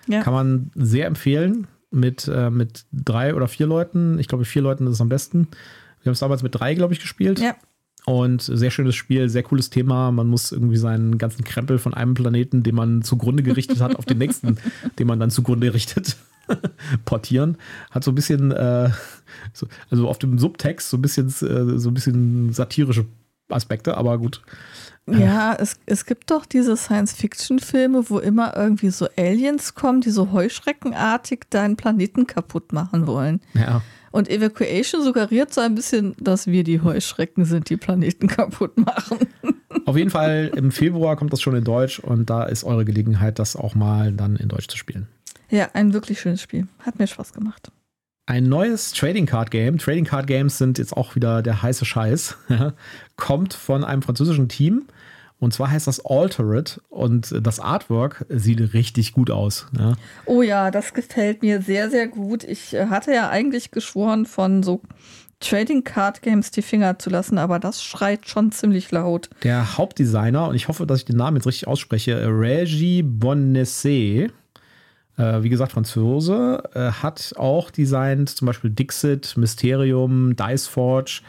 [0.08, 0.23] Ja.
[0.23, 4.17] Kann man sehr empfehlen mit, äh, mit drei oder vier Leuten.
[4.17, 5.49] Ich glaube, vier Leuten ist es am besten.
[6.04, 7.39] Wir haben es damals mit drei, glaube ich, gespielt.
[7.39, 7.56] Ja.
[8.06, 10.12] Und sehr schönes Spiel, sehr cooles Thema.
[10.12, 14.06] Man muss irgendwie seinen ganzen Krempel von einem Planeten, den man zugrunde gerichtet hat, auf
[14.06, 14.58] den nächsten,
[15.00, 16.18] den man dann zugrunde richtet,
[17.06, 17.58] portieren.
[17.92, 18.89] Hat so ein bisschen, äh,
[19.54, 23.06] so, also auf dem Subtext so ein bisschen, äh, so ein bisschen satirische
[23.50, 24.42] Aspekte, aber gut.
[25.06, 30.32] Ja, es, es gibt doch diese Science-Fiction-Filme, wo immer irgendwie so Aliens kommen, die so
[30.32, 33.42] heuschreckenartig deinen Planeten kaputt machen wollen.
[33.54, 33.82] Ja.
[34.13, 39.17] Und Evacuation suggeriert so ein bisschen, dass wir die Heuschrecken sind, die Planeten kaputt machen.
[39.88, 43.39] Auf jeden Fall im Februar kommt das schon in Deutsch und da ist eure Gelegenheit,
[43.39, 45.08] das auch mal dann in Deutsch zu spielen.
[45.49, 46.67] Ja, ein wirklich schönes Spiel.
[46.86, 47.71] Hat mir Spaß gemacht.
[48.28, 52.38] Ein neues Trading Card Game, Trading Card Games sind jetzt auch wieder der heiße Scheiß,
[53.15, 54.84] kommt von einem französischen Team.
[55.43, 59.67] Und zwar heißt das Altered und das Artwork sieht richtig gut aus.
[59.77, 59.95] Ja.
[60.25, 62.45] Oh ja, das gefällt mir sehr, sehr gut.
[62.45, 64.82] Ich äh, hatte ja eigentlich geschworen, von so
[65.41, 69.29] Trading Card Games die Finger zu lassen, aber das schreit schon ziemlich laut.
[69.43, 74.32] Der Hauptdesigner, und ich hoffe, dass ich den Namen jetzt richtig ausspreche, Reggie Bonnesset,
[75.17, 81.21] äh, wie gesagt, Franzose, äh, hat auch designt zum Beispiel Dixit, Mysterium, Dice Forge.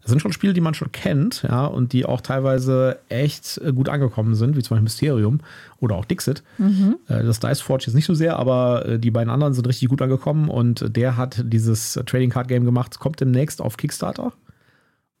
[0.00, 3.72] Das sind schon Spiele, die man schon kennt, ja, und die auch teilweise echt äh,
[3.72, 5.40] gut angekommen sind, wie zum Beispiel Mysterium
[5.80, 6.42] oder auch Dixit.
[6.56, 6.96] Mhm.
[7.08, 9.88] Äh, das Dice Forge jetzt nicht so sehr, aber äh, die beiden anderen sind richtig
[9.88, 14.32] gut angekommen und der hat dieses Trading Card Game gemacht, kommt demnächst auf Kickstarter.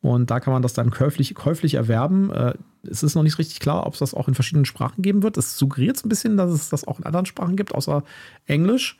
[0.00, 2.30] Und da kann man das dann käuflich, käuflich erwerben.
[2.88, 5.36] Es ist noch nicht richtig klar, ob es das auch in verschiedenen Sprachen geben wird.
[5.36, 8.04] Es suggeriert ein bisschen, dass es das auch in anderen Sprachen gibt, außer
[8.46, 8.96] Englisch.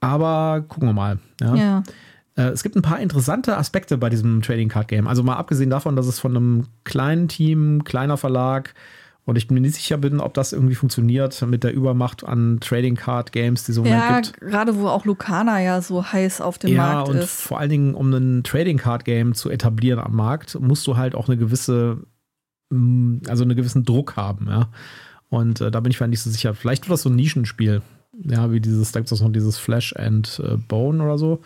[0.00, 1.18] Aber gucken wir mal.
[1.42, 1.54] Ja.
[1.54, 1.82] ja.
[2.36, 5.06] Äh, es gibt ein paar interessante Aspekte bei diesem Trading Card Game.
[5.06, 8.74] Also mal abgesehen davon, dass es von einem kleinen Team, kleiner Verlag,
[9.30, 12.58] und ich bin mir nicht sicher bin, ob das irgendwie funktioniert mit der Übermacht an
[12.60, 14.40] Trading Card Games, die so ja, gibt.
[14.40, 17.14] gerade wo auch Lucana ja so heiß auf dem ja, Markt ist.
[17.14, 20.86] Ja, und vor allen Dingen, um ein Trading Card Game zu etablieren am Markt, musst
[20.86, 21.98] du halt auch eine gewisse,
[22.70, 24.68] mm, also einen gewissen Druck haben, ja.
[25.28, 26.54] Und äh, da bin ich mir nicht so sicher.
[26.54, 27.82] Vielleicht wird das so ein Nischenspiel.
[28.24, 31.40] Ja, wie dieses, da gibt es noch dieses Flash and äh, Bone oder so.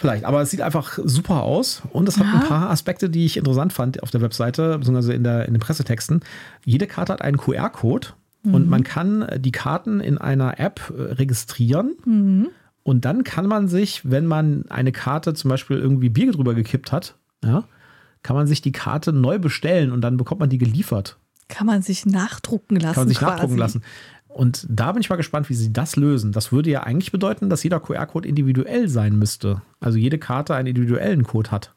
[0.00, 2.40] Vielleicht, aber es sieht einfach super aus und es hat ja.
[2.40, 5.60] ein paar Aspekte, die ich interessant fand auf der Webseite, beziehungsweise in, der, in den
[5.60, 6.20] Pressetexten.
[6.64, 8.08] Jede Karte hat einen QR-Code
[8.42, 8.54] mhm.
[8.54, 11.96] und man kann die Karten in einer App äh, registrieren.
[12.06, 12.48] Mhm.
[12.82, 16.92] Und dann kann man sich, wenn man eine Karte zum Beispiel irgendwie Bier drüber gekippt
[16.92, 17.64] hat, ja,
[18.22, 21.18] kann man sich die Karte neu bestellen und dann bekommt man die geliefert.
[21.48, 22.94] Kann man sich nachdrucken lassen.
[22.94, 23.32] Kann man sich quasi.
[23.32, 23.82] nachdrucken lassen.
[24.32, 26.32] Und da bin ich mal gespannt, wie sie das lösen.
[26.32, 29.62] Das würde ja eigentlich bedeuten, dass jeder QR-Code individuell sein müsste.
[29.80, 31.74] Also jede Karte einen individuellen Code hat.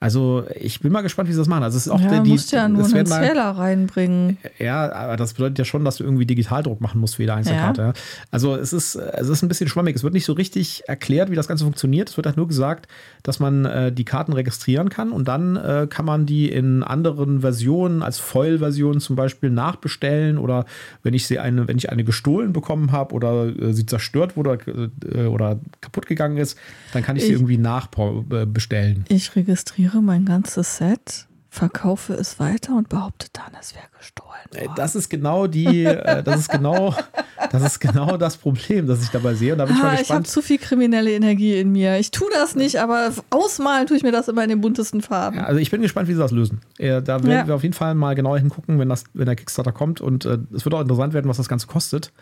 [0.00, 1.64] Also ich bin mal gespannt, wie sie das machen.
[1.64, 4.38] Also es ist auch ja, der, die, musst ja nur einen Zähler reinbringen.
[4.60, 7.56] Ja, aber das bedeutet ja schon, dass du irgendwie Digitaldruck machen musst für jede einzelne
[7.56, 7.64] ja.
[7.64, 7.92] Karte.
[8.30, 9.96] Also es ist, es ist ein bisschen schwammig.
[9.96, 12.10] Es wird nicht so richtig erklärt, wie das Ganze funktioniert.
[12.10, 12.86] Es wird halt nur gesagt,
[13.24, 17.40] dass man äh, die Karten registrieren kann und dann äh, kann man die in anderen
[17.40, 20.64] Versionen als Foil-Version zum Beispiel nachbestellen oder
[21.02, 24.92] wenn ich sie eine, wenn ich eine gestohlen bekommen habe oder äh, sie zerstört wurde
[25.12, 26.56] äh, oder kaputt gegangen ist,
[26.92, 29.04] dann kann ich, ich sie irgendwie nachbestellen.
[29.08, 34.28] Ich registriere registriere mein ganzes Set verkaufe es weiter und behaupte dann, es wäre gestohlen.
[34.52, 36.94] Äh, das ist genau die, äh, das ist genau,
[37.50, 39.52] das ist genau das Problem, das ich dabei sehe.
[39.52, 41.98] Und da bin ich mal Ah, ich habe zu viel kriminelle Energie in mir.
[41.98, 45.38] Ich tue das nicht, aber ausmalen tue ich mir das immer in den buntesten Farben.
[45.38, 46.60] Ja, also ich bin gespannt, wie sie das lösen.
[46.76, 47.46] Äh, da werden Ja.
[47.46, 50.02] wir auf jeden Fall mal genauer hingucken, wenn, das, wenn der Kickstarter kommt.
[50.02, 52.12] Und äh, es wird auch interessant werden, was das Ganze kostet.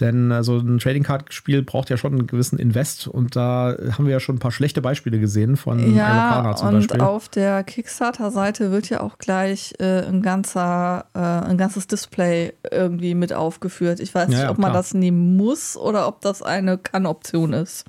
[0.00, 3.06] Denn äh, so ein Trading Card Spiel braucht ja schon einen gewissen Invest.
[3.06, 6.68] Und da haben wir ja schon ein paar schlechte Beispiele gesehen von Ja, Irokana zum
[6.68, 7.00] und Beispiel.
[7.02, 13.14] auf der Kickstarter-Seite wird ja auch gleich äh, ein, ganzer, äh, ein ganzes Display irgendwie
[13.14, 14.00] mit aufgeführt.
[14.00, 14.80] Ich weiß Ja, nicht, ja, ob man klar.
[14.82, 17.84] das nehmen muss oder ob das eine Kann-Option ist.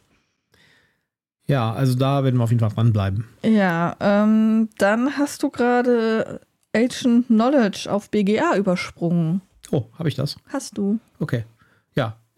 [1.48, 3.26] Ja, also da werden wir auf jeden Fall dranbleiben.
[3.44, 6.40] Ja, ähm, dann hast du gerade
[6.74, 9.42] Ancient Knowledge auf BGA übersprungen.
[9.72, 10.38] Oh, habe ich das?
[10.50, 11.00] Hast du?
[11.20, 11.44] Okay.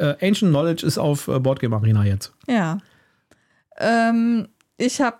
[0.04, 2.34] Äh, Ancient Knowledge ist auf äh, Boardgame Arena jetzt.
[2.48, 2.80] Ja.
[3.78, 5.18] Ähm, ich habe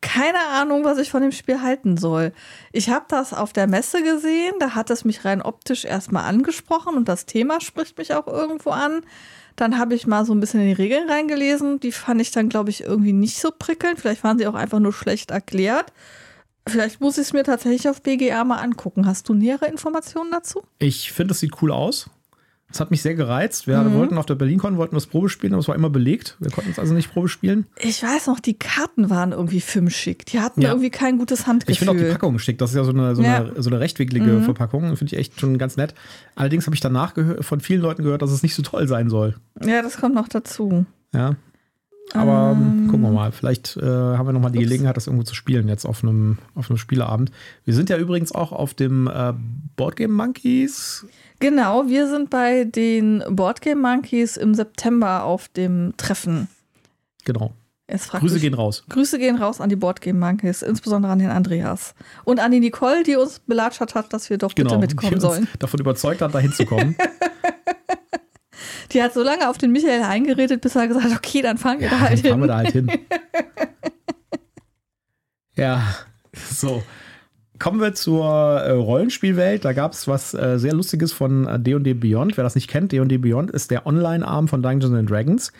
[0.00, 2.32] keine Ahnung, was ich von dem Spiel halten soll.
[2.72, 6.96] Ich habe das auf der Messe gesehen, da hat es mich rein optisch erstmal angesprochen
[6.96, 9.02] und das Thema spricht mich auch irgendwo an.
[9.56, 11.80] Dann habe ich mal so ein bisschen in die Regeln reingelesen.
[11.80, 14.00] Die fand ich dann, glaube ich, irgendwie nicht so prickelnd.
[14.00, 15.92] Vielleicht waren sie auch einfach nur schlecht erklärt.
[16.66, 19.06] Vielleicht muss ich es mir tatsächlich auf BGA mal angucken.
[19.06, 20.62] Hast du nähere Informationen dazu?
[20.78, 22.08] Ich finde, es sieht cool aus.
[22.72, 23.66] Es hat mich sehr gereizt.
[23.66, 23.94] Wir Mhm.
[23.94, 26.36] wollten auf der BerlinCon wollten das Probe spielen, aber es war immer belegt.
[26.38, 27.66] Wir konnten es also nicht Probe spielen.
[27.78, 30.24] Ich weiß noch, die Karten waren irgendwie filmschick.
[30.26, 30.68] Die hatten Ja.
[30.70, 31.72] irgendwie kein gutes Handgefühl.
[31.72, 32.58] Ich finde auch die Packung schick.
[32.58, 33.36] Das ist ja so eine, so Ja.
[33.44, 34.96] eine, so eine rechtwinklige Verpackung.
[34.96, 35.94] Finde ich echt schon ganz nett.
[36.36, 39.34] Allerdings habe ich danach von vielen Leuten gehört, dass es nicht so toll sein soll.
[39.64, 40.86] Ja, das kommt noch dazu.
[41.12, 41.34] Ja.
[42.12, 42.88] Aber Ähm.
[42.88, 43.30] gucken wir mal.
[43.30, 44.64] Vielleicht äh, haben wir noch mal die Ups.
[44.64, 47.30] Gelegenheit, das irgendwo zu spielen, jetzt auf einem, auf einem Spieleabend.
[47.64, 49.32] Wir sind ja übrigens auch auf dem äh,
[49.76, 51.06] Boardgame Monkeys.
[51.40, 56.48] Genau, wir sind bei den Boardgame Monkeys im September auf dem Treffen.
[57.24, 57.52] Genau.
[57.88, 58.84] Grüße mich- gehen raus.
[58.88, 61.94] Grüße gehen raus an die Boardgame Monkeys, insbesondere an den Andreas.
[62.24, 64.70] Und an die Nicole, die uns belatschert hat, dass wir doch Genau.
[64.78, 65.48] bitte mitkommen die uns sollen.
[65.58, 66.96] davon überzeugt hat, da hinzukommen.
[68.92, 71.78] Die hat so lange auf den Michael eingeredet, bis er gesagt hat, okay, dann fahren
[71.78, 72.48] wir da halt dann fahren wir hin.
[72.48, 72.90] da halt hin.
[75.56, 75.82] ja,
[76.34, 76.82] so.
[77.60, 79.66] Kommen wir zur äh, Rollenspielwelt.
[79.66, 82.38] Da gab es was äh, sehr Lustiges von äh, D&D Beyond.
[82.38, 85.52] Wer das nicht kennt, D&D Beyond ist der Online-Arm von Dungeons and Dragons.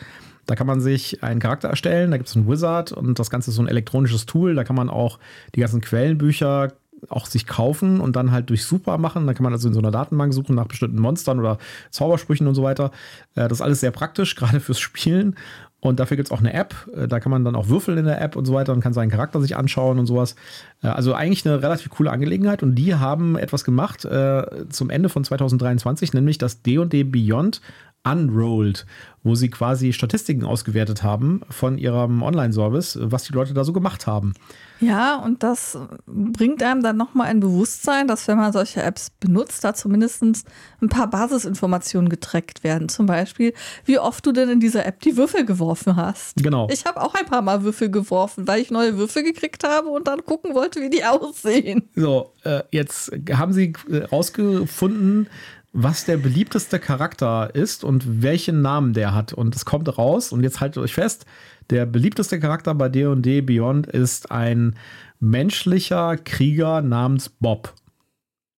[0.47, 3.51] Da kann man sich einen Charakter erstellen, da gibt es einen Wizard und das Ganze
[3.51, 4.55] ist so ein elektronisches Tool.
[4.55, 5.19] Da kann man auch
[5.53, 6.73] die ganzen Quellenbücher
[7.09, 9.27] auch sich kaufen und dann halt durch Super machen.
[9.27, 11.59] Da kann man also in so einer Datenbank suchen nach bestimmten Monstern oder
[11.91, 12.91] Zaubersprüchen und so weiter.
[13.35, 15.35] Äh, Das ist alles sehr praktisch, gerade fürs Spielen.
[15.81, 16.75] Und dafür gibt es auch eine App.
[16.95, 18.93] Äh, Da kann man dann auch würfeln in der App und so weiter und kann
[18.93, 20.35] seinen Charakter sich anschauen und sowas.
[20.83, 22.63] Äh, Also eigentlich eine relativ coole Angelegenheit.
[22.63, 27.61] Und die haben etwas gemacht äh, zum Ende von 2023, nämlich das D&D Beyond
[28.03, 28.85] Unrolled,
[29.23, 34.07] wo sie quasi Statistiken ausgewertet haben von ihrem Online-Service, was die Leute da so gemacht
[34.07, 34.33] haben.
[34.79, 39.63] Ja, und das bringt einem dann nochmal ein Bewusstsein, dass wenn man solche Apps benutzt,
[39.63, 42.89] da zumindest ein paar Basisinformationen getrackt werden.
[42.89, 43.53] Zum Beispiel,
[43.85, 46.37] wie oft du denn in dieser App die Würfel geworfen hast.
[46.37, 46.67] Genau.
[46.71, 50.07] Ich habe auch ein paar Mal Würfel geworfen, weil ich neue Würfel gekriegt habe und
[50.07, 51.87] dann gucken wollte, wie die aussehen.
[51.95, 55.27] So, äh, jetzt haben sie äh, rausgefunden,
[55.73, 59.33] was der beliebteste Charakter ist und welchen Namen der hat.
[59.33, 61.25] Und es kommt raus, und jetzt haltet euch fest,
[61.69, 64.75] der beliebteste Charakter bei D&D Beyond ist ein
[65.19, 67.73] menschlicher Krieger namens Bob.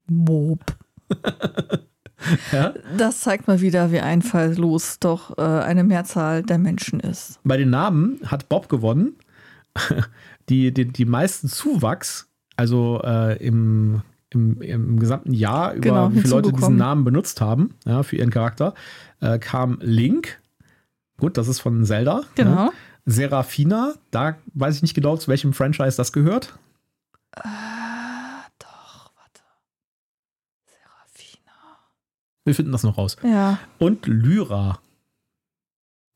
[0.08, 0.60] Bob.
[2.54, 2.74] Ja?
[2.98, 7.40] Das zeigt mal wieder, wie einfallslos doch äh, eine Mehrzahl der Menschen ist.
[7.44, 9.16] Bei den Namen hat Bob gewonnen.
[10.50, 14.02] Die, die, die meisten Zuwachs, also äh, im,
[14.34, 16.76] im, im gesamten Jahr, über Genau, wie viele Leute diesen.
[16.76, 18.74] Namen benutzt haben, ja, für ihren Charakter,
[19.22, 20.40] äh, kam Link.
[21.18, 22.24] Gut, das ist von Zelda.
[22.36, 22.52] Genau.
[22.56, 22.72] Ja.
[23.06, 26.58] Serafina, da weiß ich nicht genau, zu welchem Franchise das gehört.
[27.36, 27.42] Äh,
[28.60, 29.42] doch, warte.
[30.66, 31.52] Serafina.
[32.46, 33.18] Wir finden das noch raus.
[33.24, 33.60] Ja.
[33.78, 34.80] Und Lyra.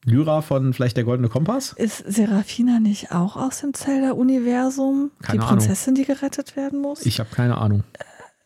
[0.07, 1.73] Lyra von vielleicht der Goldene Kompass?
[1.73, 5.11] Ist Serafina nicht auch aus dem Zelda-Universum?
[5.21, 5.47] Die Ahnung.
[5.47, 7.05] Prinzessin, die gerettet werden muss?
[7.05, 7.83] Ich habe keine Ahnung.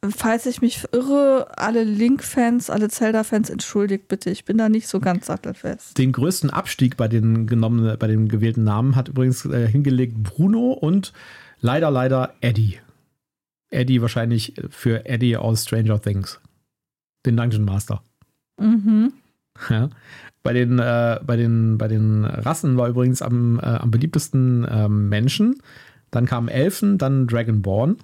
[0.10, 5.00] Falls ich mich irre, alle Link-Fans, alle Zelda-Fans, entschuldigt bitte, ich bin da nicht so
[5.00, 5.96] ganz sattelfest.
[6.00, 10.72] Den größten Abstieg bei den genommenen, bei den gewählten Namen hat übrigens äh, hingelegt Bruno
[10.72, 11.14] und
[11.60, 12.80] leider, leider Eddie.
[13.70, 16.40] Eddie wahrscheinlich für Eddie aus Stranger Things.
[17.24, 18.02] Den Dungeon Master.
[18.60, 19.14] Mhm.
[19.70, 19.92] Ja.
[20.44, 25.10] Bei den, äh, bei, den, bei den Rassen war übrigens am, äh, am beliebtesten ähm,
[25.10, 25.62] Menschen.
[26.10, 27.98] Dann kamen Elfen, dann Dragonborn.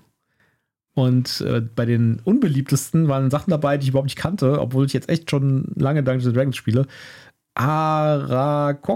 [0.94, 4.94] Und äh, bei den unbeliebtesten waren Sachen dabei, die ich überhaupt nicht kannte, obwohl ich
[4.94, 6.88] jetzt echt schon lange Dungeons and Dragons spiele.
[7.54, 8.94] Arakokra.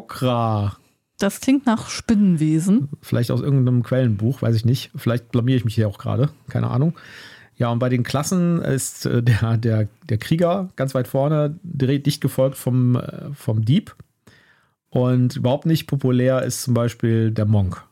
[1.20, 2.90] Das klingt nach Spinnenwesen.
[3.02, 4.90] Vielleicht aus irgendeinem Quellenbuch, weiß ich nicht.
[4.96, 6.96] Vielleicht blamiere ich mich hier auch gerade, keine Ahnung.
[7.62, 12.20] Ja, und bei den Klassen ist äh, der, der, der Krieger ganz weit vorne, dicht
[12.20, 13.96] gefolgt vom, äh, vom Dieb.
[14.90, 17.84] Und überhaupt nicht populär ist zum Beispiel der Monk,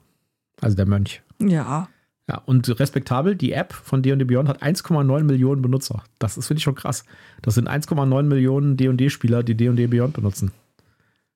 [0.59, 1.21] also der Mönch.
[1.39, 1.87] Ja.
[2.27, 6.03] Ja, und respektabel, die App von D&D Beyond hat 1,9 Millionen Benutzer.
[6.17, 7.03] Das ist, finde ich, schon krass.
[7.43, 10.51] Das sind 1,9 Millionen D&D-Spieler, die D&D Beyond benutzen.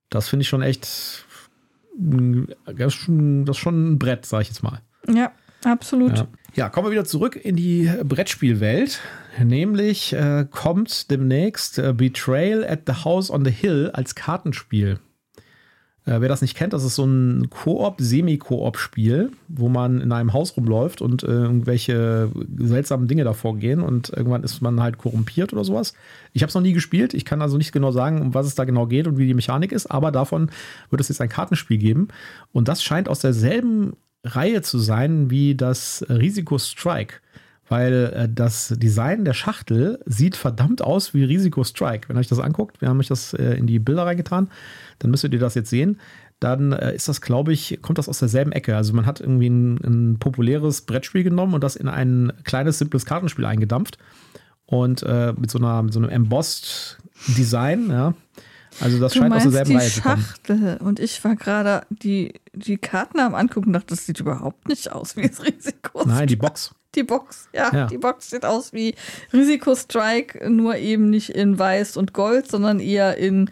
[0.09, 0.87] Das finde ich schon echt,
[1.99, 4.81] das ist schon, das ist schon ein Brett, sage ich jetzt mal.
[5.07, 5.31] Ja,
[5.65, 6.17] absolut.
[6.17, 6.27] Ja.
[6.55, 6.69] ja.
[6.69, 8.99] kommen wir wieder zurück in die Brettspielwelt.
[9.43, 14.99] Nämlich äh, kommt demnächst äh, Betrayal at the House on the Hill als Kartenspiel.
[16.05, 20.33] Äh, wer das nicht kennt, das ist so ein Koop, Semi-Koop-Spiel, wo man in einem
[20.33, 25.53] Haus rumläuft und äh, irgendwelche seltsamen Dinge davor gehen und irgendwann ist man halt korrumpiert
[25.53, 25.93] oder sowas.
[26.33, 28.55] Ich habe es noch nie gespielt, ich kann also nicht genau sagen, um was es
[28.55, 30.51] da genau geht und wie die Mechanik ist, aber davon
[30.89, 32.09] wird es jetzt ein Kartenspiel geben
[32.51, 37.15] und das scheint aus derselben Reihe zu sein wie das Risiko Strike
[37.69, 42.07] weil äh, das Design der Schachtel sieht verdammt aus wie Risiko Strike.
[42.07, 44.49] Wenn ihr euch das anguckt, wir haben euch das äh, in die Bilder reingetan,
[44.99, 45.99] dann müsstet ihr das jetzt sehen.
[46.39, 48.75] Dann äh, ist das, glaube ich, kommt das aus derselben Ecke.
[48.75, 53.05] Also man hat irgendwie ein, ein, populäres Brettspiel genommen und das in ein kleines, simples
[53.05, 53.97] Kartenspiel eingedampft.
[54.65, 56.97] Und äh, mit so einer, mit so einem embossed
[57.37, 58.13] Design, ja.
[58.79, 60.21] Also das du scheint aus derselben die Reihe zu kommen.
[60.21, 60.77] Schachtel.
[60.81, 64.91] Und ich war gerade die, die Karten am angucken und dachte, das sieht überhaupt nicht
[64.91, 66.03] aus wie das Risiko.
[66.05, 66.73] Nein, die Box.
[66.95, 67.87] Die Box, ja, Ja.
[67.87, 68.93] Die Box sieht aus wie
[69.31, 73.49] Risiko Strike, nur eben nicht in Weiß und Gold, sondern eher in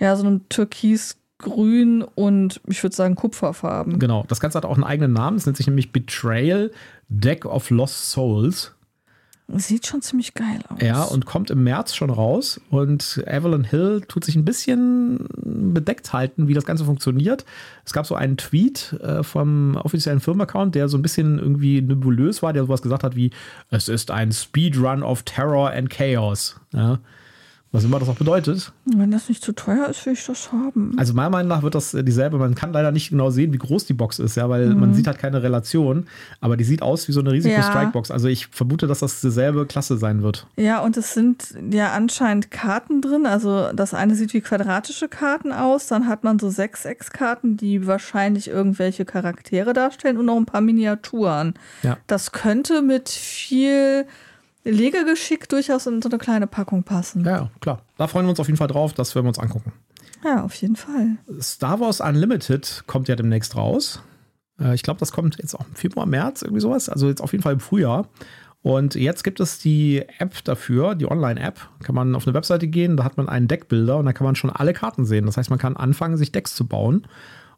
[0.00, 3.98] ja, so einem Türkisgrün und ich würde sagen Kupferfarben.
[3.98, 4.24] Genau.
[4.28, 5.36] Das Ganze hat auch einen eigenen Namen.
[5.36, 6.72] Es nennt sich nämlich Betrayal
[7.08, 8.72] Deck of Lost Souls.
[9.54, 10.78] Sieht schon ziemlich geil aus.
[10.80, 12.60] Ja, und kommt im März schon raus.
[12.70, 17.44] Und Evelyn Hill tut sich ein bisschen bedeckt halten, wie das Ganze funktioniert.
[17.84, 22.42] Es gab so einen Tweet äh, vom offiziellen Firmenaccount, der so ein bisschen irgendwie nebulös
[22.42, 23.30] war, der sowas gesagt hat wie:
[23.70, 26.60] Es ist ein Speedrun of Terror and Chaos.
[26.72, 27.00] Ja.
[27.72, 28.72] Was immer das auch bedeutet.
[28.84, 30.92] Wenn das nicht zu teuer ist, will ich das haben.
[30.96, 32.36] Also meiner Meinung nach wird das äh, dieselbe.
[32.36, 35.06] Man kann leider nicht genau sehen, wie groß die Box ist, ja, weil man sieht
[35.06, 36.06] halt keine Relation.
[36.40, 38.10] Aber die sieht aus wie so eine Risiko-Strike-Box.
[38.10, 40.48] Also ich vermute, dass das dieselbe Klasse sein wird.
[40.56, 43.24] Ja, und es sind ja anscheinend Karten drin.
[43.24, 45.86] Also das eine sieht wie quadratische Karten aus.
[45.86, 51.54] Dann hat man so Sechseckskarten, die wahrscheinlich irgendwelche Charaktere darstellen und noch ein paar Miniaturen.
[51.84, 51.98] Ja.
[52.08, 54.06] Das könnte mit viel
[54.64, 57.24] Legegeschick durchaus in so eine kleine Packung passen.
[57.24, 57.82] Ja, ja, klar.
[57.96, 58.92] Da freuen wir uns auf jeden Fall drauf.
[58.92, 59.72] Das werden wir uns angucken.
[60.24, 61.16] Ja, auf jeden Fall.
[61.40, 64.02] Star Wars Unlimited kommt ja demnächst raus.
[64.60, 66.88] Äh, Ich glaube, das kommt jetzt auch im Februar, März, irgendwie sowas.
[66.88, 68.08] Also jetzt auf jeden Fall im Frühjahr.
[68.62, 71.66] Und jetzt gibt es die App dafür, die Online-App.
[71.82, 74.34] Kann man auf eine Webseite gehen, da hat man einen Deckbilder und da kann man
[74.36, 75.24] schon alle Karten sehen.
[75.24, 77.06] Das heißt, man kann anfangen, sich Decks zu bauen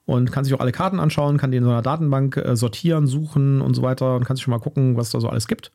[0.04, 3.08] und kann sich auch alle Karten anschauen, kann die in so einer Datenbank äh, sortieren,
[3.08, 5.72] suchen und so weiter und kann sich schon mal gucken, was da so alles gibt.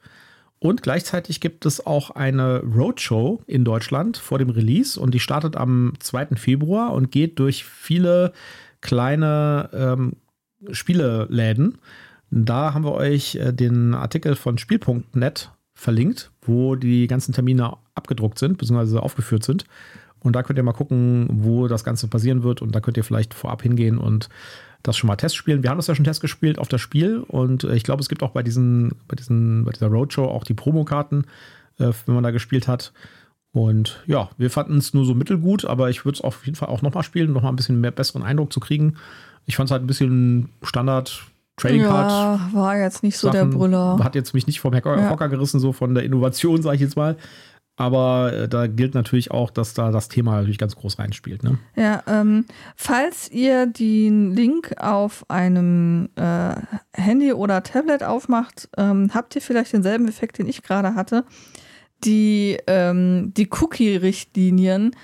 [0.59, 5.55] Und gleichzeitig gibt es auch eine Roadshow in Deutschland vor dem Release und die startet
[5.55, 6.35] am 2.
[6.35, 8.33] Februar und geht durch viele
[8.81, 10.13] kleine ähm,
[10.71, 11.77] Spieleläden.
[12.31, 18.39] Da haben wir euch äh, den Artikel von Spiel.net verlinkt, wo die ganzen Termine abgedruckt
[18.39, 19.65] sind, beziehungsweise aufgeführt sind.
[20.19, 22.63] Und da könnt ihr mal gucken, wo das Ganze passieren wird.
[22.63, 24.29] Und da könnt ihr vielleicht vorab hingehen und
[24.87, 25.63] das schon mal Test spielen.
[25.63, 27.19] Wir haben das ja schon Test gespielt auf das Spiel.
[27.27, 30.43] Und äh, ich glaube, es gibt auch bei, diesen, bei, diesen, bei dieser Roadshow auch
[30.43, 31.25] die Promokarten,
[31.79, 32.93] äh, wenn man da gespielt hat.
[33.51, 36.69] Und ja, wir fanden es nur so mittelgut, aber ich würde es auf jeden Fall
[36.69, 38.97] auch nochmal spielen, um nochmal ein bisschen mehr besseren Eindruck zu kriegen.
[39.45, 41.23] Ich fand es halt ein bisschen Standard
[41.55, 42.11] Trading Card.
[42.11, 43.57] Ja, war jetzt nicht so der Sachen.
[43.57, 43.97] Brüller.
[44.03, 45.09] Hat jetzt mich nicht vom Hocker, Ja.
[45.09, 47.17] Hocker gerissen, so von der Innovation, sage ich jetzt mal.
[47.77, 51.43] Aber äh, da gilt natürlich auch, dass da das Thema natürlich ganz groß reinspielt.
[51.43, 51.59] Ne?
[51.75, 56.55] Ja, ähm, falls ihr den Link auf einem äh,
[56.93, 61.23] Handy oder Tablet aufmacht, ähm, habt ihr vielleicht denselben Effekt, den ich gerade hatte.
[62.03, 64.95] Die, ähm, die Cookie-Richtlinien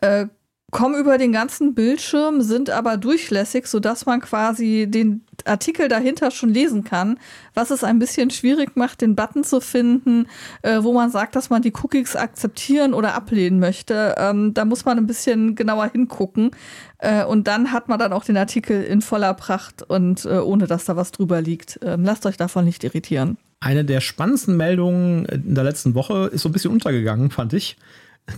[0.00, 0.26] äh,
[0.72, 6.50] kommen über den ganzen Bildschirm, sind aber durchlässig, sodass man quasi den Artikel dahinter schon
[6.50, 7.18] lesen kann,
[7.54, 10.26] was es ein bisschen schwierig macht, den Button zu finden,
[10.62, 14.14] äh, wo man sagt, dass man die Cookies akzeptieren oder ablehnen möchte.
[14.18, 16.50] Ähm, da muss man ein bisschen genauer hingucken.
[16.98, 20.66] Äh, und dann hat man dann auch den Artikel in voller Pracht und äh, ohne
[20.66, 21.78] dass da was drüber liegt.
[21.82, 23.36] Ähm, lasst euch davon nicht irritieren.
[23.60, 27.76] Eine der spannendsten Meldungen in der letzten Woche ist so ein bisschen untergegangen, fand ich.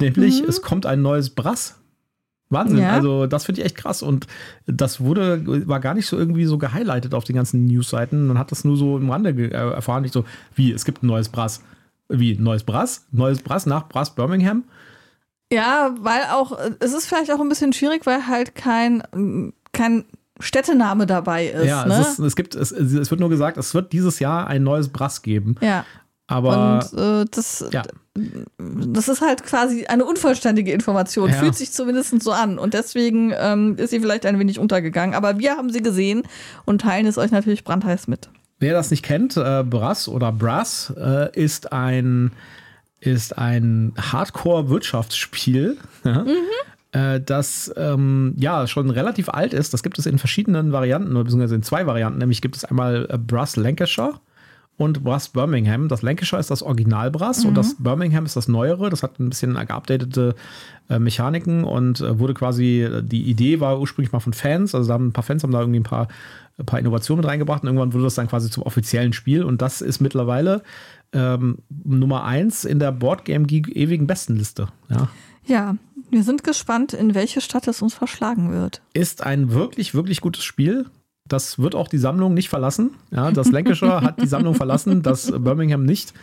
[0.00, 1.76] Nämlich, es kommt ein neues Brass.
[2.50, 2.78] Wahnsinn.
[2.78, 2.92] Ja.
[2.92, 4.02] Also, das finde ich echt krass.
[4.02, 4.26] Und
[4.66, 8.26] das wurde, war gar nicht so irgendwie so gehighlightet auf den ganzen Newsseiten.
[8.26, 10.02] Man hat das nur so im Rande äh, erfahren.
[10.02, 11.62] Nicht so, wie, es gibt ein neues Brass.
[12.08, 13.06] Wie, neues Brass?
[13.12, 14.64] Neues Brass nach Brass Birmingham?
[15.52, 19.02] Ja, weil auch, es ist vielleicht auch ein bisschen schwierig, weil halt kein,
[19.72, 20.04] kein
[20.40, 21.66] Städtename dabei ist.
[21.66, 22.00] Ja, ne?
[22.00, 24.88] es, ist, es gibt, es, es wird nur gesagt, es wird dieses Jahr ein neues
[24.88, 25.56] Brass geben.
[25.60, 25.84] ja.
[26.30, 27.82] Aber Und äh, das, ja.
[28.58, 31.30] Das ist halt quasi eine unvollständige Information.
[31.30, 31.36] Ja.
[31.36, 32.58] Fühlt sich zumindest so an.
[32.58, 35.14] Und deswegen ähm, ist sie vielleicht ein wenig untergegangen.
[35.14, 36.22] Aber wir haben sie gesehen
[36.64, 38.28] und teilen es euch natürlich brandheiß mit.
[38.60, 42.32] Wer das nicht kennt, äh, Brass oder Brass äh, ist ein,
[43.00, 46.24] ist ein Hardcore-Wirtschaftsspiel, ja,
[46.90, 49.74] äh, das ähm, ja schon relativ alt ist.
[49.74, 52.18] Das gibt es in verschiedenen Varianten, beziehungsweise in zwei Varianten.
[52.18, 54.14] Nämlich gibt es einmal äh, Brass Lancashire
[54.78, 55.88] und Brass Birmingham.
[55.88, 58.88] Das Lancashire ist das Original-Brass und das Birmingham ist das neuere.
[58.88, 60.36] Das hat ein bisschen geupdatete
[60.88, 64.88] äh, Mechaniken und äh, wurde quasi, äh, die Idee war ursprünglich mal von Fans, also
[64.88, 66.08] da haben ein paar Fans haben da irgendwie ein paar,
[66.58, 69.60] ein paar Innovationen mit reingebracht und irgendwann wurde das dann quasi zum offiziellen Spiel und
[69.60, 70.62] das ist mittlerweile
[71.12, 74.68] ähm, Nummer eins in der Boardgame Geek ewigen Bestenliste.
[74.88, 75.08] Ja.
[75.44, 75.76] Ja,
[76.10, 78.82] wir sind gespannt, in welche Stadt es uns verschlagen wird.
[78.92, 80.86] Ist ein wirklich, wirklich gutes Spiel.
[81.28, 82.90] Das wird auch die Sammlung nicht verlassen.
[83.10, 86.14] Ja, das Lancashire hat die Sammlung verlassen, das Birmingham nicht.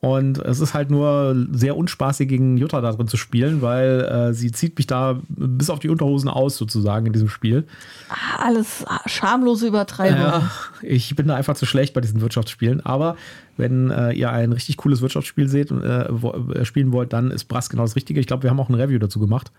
[0.00, 4.32] Und es ist halt nur sehr unspaßig gegen Jutta da drin zu spielen, weil äh,
[4.32, 7.66] sie zieht mich da bis auf die Unterhosen aus, sozusagen, in diesem Spiel.
[8.08, 10.18] Ah, Alles schamlose Übertreibung.
[10.18, 12.80] Ja, ich bin da einfach zu schlecht bei diesen Wirtschaftsspielen.
[12.80, 13.16] Aber
[13.58, 17.44] wenn äh, ihr ein richtig cooles Wirtschaftsspiel seht und äh, äh, spielen wollt, dann ist
[17.44, 18.20] Brass genau das Richtige.
[18.20, 19.52] Ich glaube, wir haben auch ein Review dazu gemacht.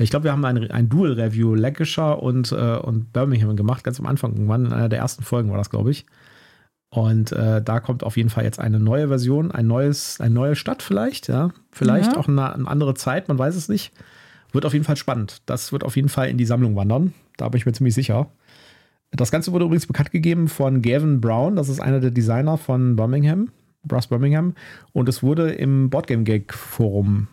[0.00, 4.06] Ich glaube, wir haben ein, ein Dual-Review, Lancashire und, äh, und Birmingham gemacht, ganz am
[4.06, 4.66] Anfang irgendwann.
[4.66, 6.06] In einer der ersten Folgen war das, glaube ich.
[6.88, 10.56] Und äh, da kommt auf jeden Fall jetzt eine neue Version, ein neues, eine neue
[10.56, 11.50] Stadt vielleicht, ja.
[11.70, 12.18] Vielleicht Ja.
[12.18, 13.92] auch eine, eine andere Zeit, man weiß es nicht.
[14.52, 15.42] Wird auf jeden Fall spannend.
[15.46, 17.12] Das wird auf jeden Fall in die Sammlung wandern.
[17.36, 18.28] Da bin ich mir ziemlich sicher.
[19.12, 21.56] Das Ganze wurde übrigens bekannt gegeben von Gavin Brown.
[21.56, 23.50] Das ist einer der Designer von Birmingham,
[23.84, 24.54] Brass Birmingham.
[24.92, 27.28] Und es wurde im Boardgame Gag Forum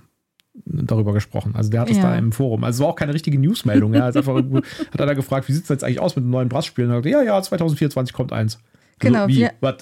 [0.66, 1.54] darüber gesprochen.
[1.56, 2.04] Also der hat es Ja.
[2.04, 2.64] da im Forum.
[2.64, 3.94] Also es war auch keine richtige Newsmeldung.
[3.94, 4.10] Ja.
[4.10, 4.36] Ist einfach
[4.94, 6.88] hat einer gefragt, wie sieht es jetzt eigentlich aus mit den neuen Brass-Spielen?
[6.90, 8.60] Und er hat gesagt, ja, ja, 2024 kommt eins.
[9.00, 9.38] Genau, So, wie?
[9.38, 9.76] wir- Was?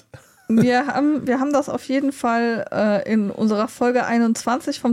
[0.48, 4.92] Wir haben, wir haben das auf jeden Fall äh, in unserer Folge 21 vom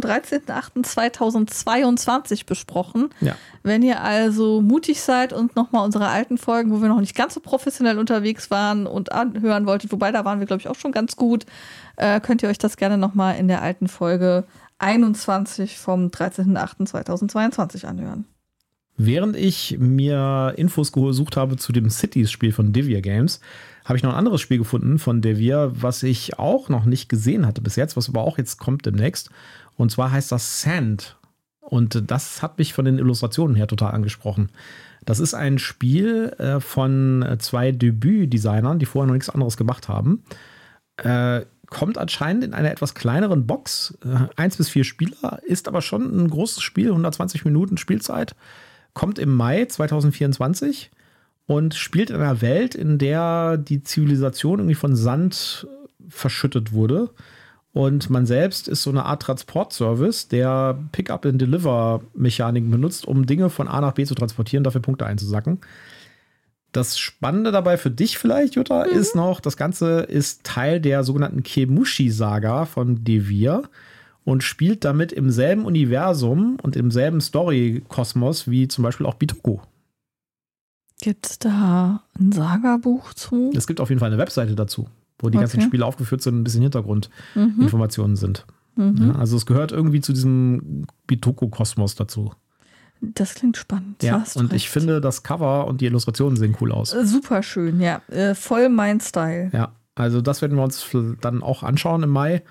[1.03, 3.09] 13.08.2022 besprochen.
[3.21, 3.35] Ja.
[3.61, 7.33] Wenn ihr also mutig seid und nochmal unsere alten Folgen, wo wir noch nicht ganz
[7.35, 10.91] so professionell unterwegs waren und anhören wolltet, wobei da waren wir, glaube ich, auch schon
[10.91, 11.45] ganz gut,
[11.97, 14.45] äh, könnt ihr euch das gerne nochmal in der alten Folge
[14.83, 18.25] 21 vom 13.08.2022 anhören.
[18.95, 23.39] Während ich mir Infos gesucht habe zu dem Cities-Spiel von Devia Games,
[23.85, 27.47] habe ich noch ein anderes Spiel gefunden von Devia, was ich auch noch nicht gesehen
[27.47, 29.31] hatte bis jetzt, was aber auch jetzt kommt demnächst.
[29.77, 31.17] Und zwar heißt das Sand.
[31.59, 34.49] Und das hat mich von den Illustrationen her total angesprochen.
[35.05, 39.87] Das ist ein Spiel äh, von äh, zwei Debüt-Designern, die vorher noch nichts anderes gemacht
[39.87, 40.23] haben.
[40.97, 41.41] Äh,
[41.73, 43.97] kommt anscheinend in einer etwas kleineren Box.
[44.05, 48.35] Äh, eins bis vier Spieler, ist aber schon ein großes Spiel, 120 Minuten Spielzeit.
[48.93, 50.91] Kommt im Mai 2024
[51.47, 57.09] und spielt in einer Welt, in der die Zivilisation irgendwie von Sand äh, verschüttet wurde.
[57.73, 63.81] Und man selbst ist so eine Art Transportservice, der Pick-up-and-Deliver-Mechaniken benutzt, um Dinge von A
[63.81, 65.59] nach B zu transportieren, dafür Punkte einzusacken.
[66.73, 71.43] Das Spannende dabei für dich vielleicht, Jutta, ist noch, das Ganze ist Teil der sogenannten
[71.43, 73.63] Kemushi-Saga von Devir
[74.25, 79.59] und spielt damit im selben Universum und im selben Story-Kosmos wie zum Beispiel auch Bitoku.
[81.01, 83.51] Gibt es da ein Saga-Buch zu?
[83.55, 84.87] Es gibt auf jeden Fall eine Webseite dazu,
[85.19, 85.43] wo die Okay.
[85.43, 86.71] ganzen Spiele aufgeführt sind und ein bisschen Mhm.
[86.71, 88.45] Hintergrundinformationen sind.
[88.75, 89.11] Mhm.
[89.15, 92.31] Also es gehört irgendwie zu diesem Bitoku-Kosmos dazu.
[93.15, 94.01] Das klingt spannend.
[94.01, 94.69] Ja, und ich recht.
[94.69, 96.93] finde, das Cover und die Illustrationen sehen cool aus.
[96.93, 98.01] Äh, Super schön, ja.
[98.09, 99.49] Äh, voll mein Style.
[99.53, 100.87] Ja, also das werden wir uns
[101.21, 102.43] dann auch anschauen im Mai.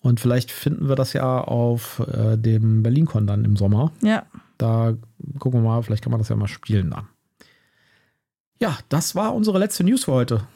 [0.00, 3.92] Und vielleicht finden wir das ja auf äh, dem BerlinCon dann im Sommer.
[4.02, 4.24] Ja.
[4.58, 4.94] Da
[5.38, 7.06] gucken wir mal, vielleicht kann man das ja mal spielen dann.
[8.58, 10.46] Ja, das war unsere letzte News für heute.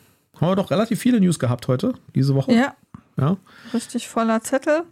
[0.41, 2.53] Haben wir doch relativ viele News gehabt heute, diese Woche.
[2.53, 2.75] Ja,
[3.17, 3.37] Ja.
[3.73, 4.83] richtig voller Zettel.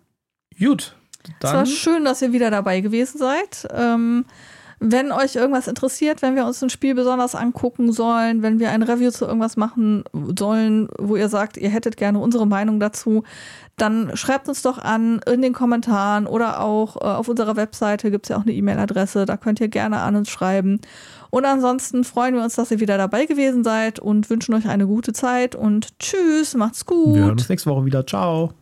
[0.59, 0.97] Gut.
[1.41, 3.69] Es war Dann, schön, dass ihr wieder dabei gewesen seid.
[3.73, 4.25] Ähm,
[4.81, 8.83] wenn euch irgendwas interessiert, wenn wir uns ein Spiel besonders angucken sollen, wenn wir ein
[8.83, 10.05] Review zu irgendwas machen
[10.39, 13.25] sollen, wo ihr sagt, ihr hättet gerne unsere Meinung dazu,
[13.77, 18.27] dann schreibt uns doch an in den Kommentaren oder auch äh, auf unserer Webseite gibt
[18.27, 20.81] es ja auch eine E-Mail-Adresse, da könnt ihr gerne an uns schreiben.
[21.31, 24.87] Und ansonsten freuen wir uns, dass ihr wieder dabei gewesen seid und wünschen euch eine
[24.87, 27.15] gute Zeit und tschüss, macht's gut.
[27.15, 28.07] wir hören uns nächste Woche wieder.
[28.07, 28.53] Ciao.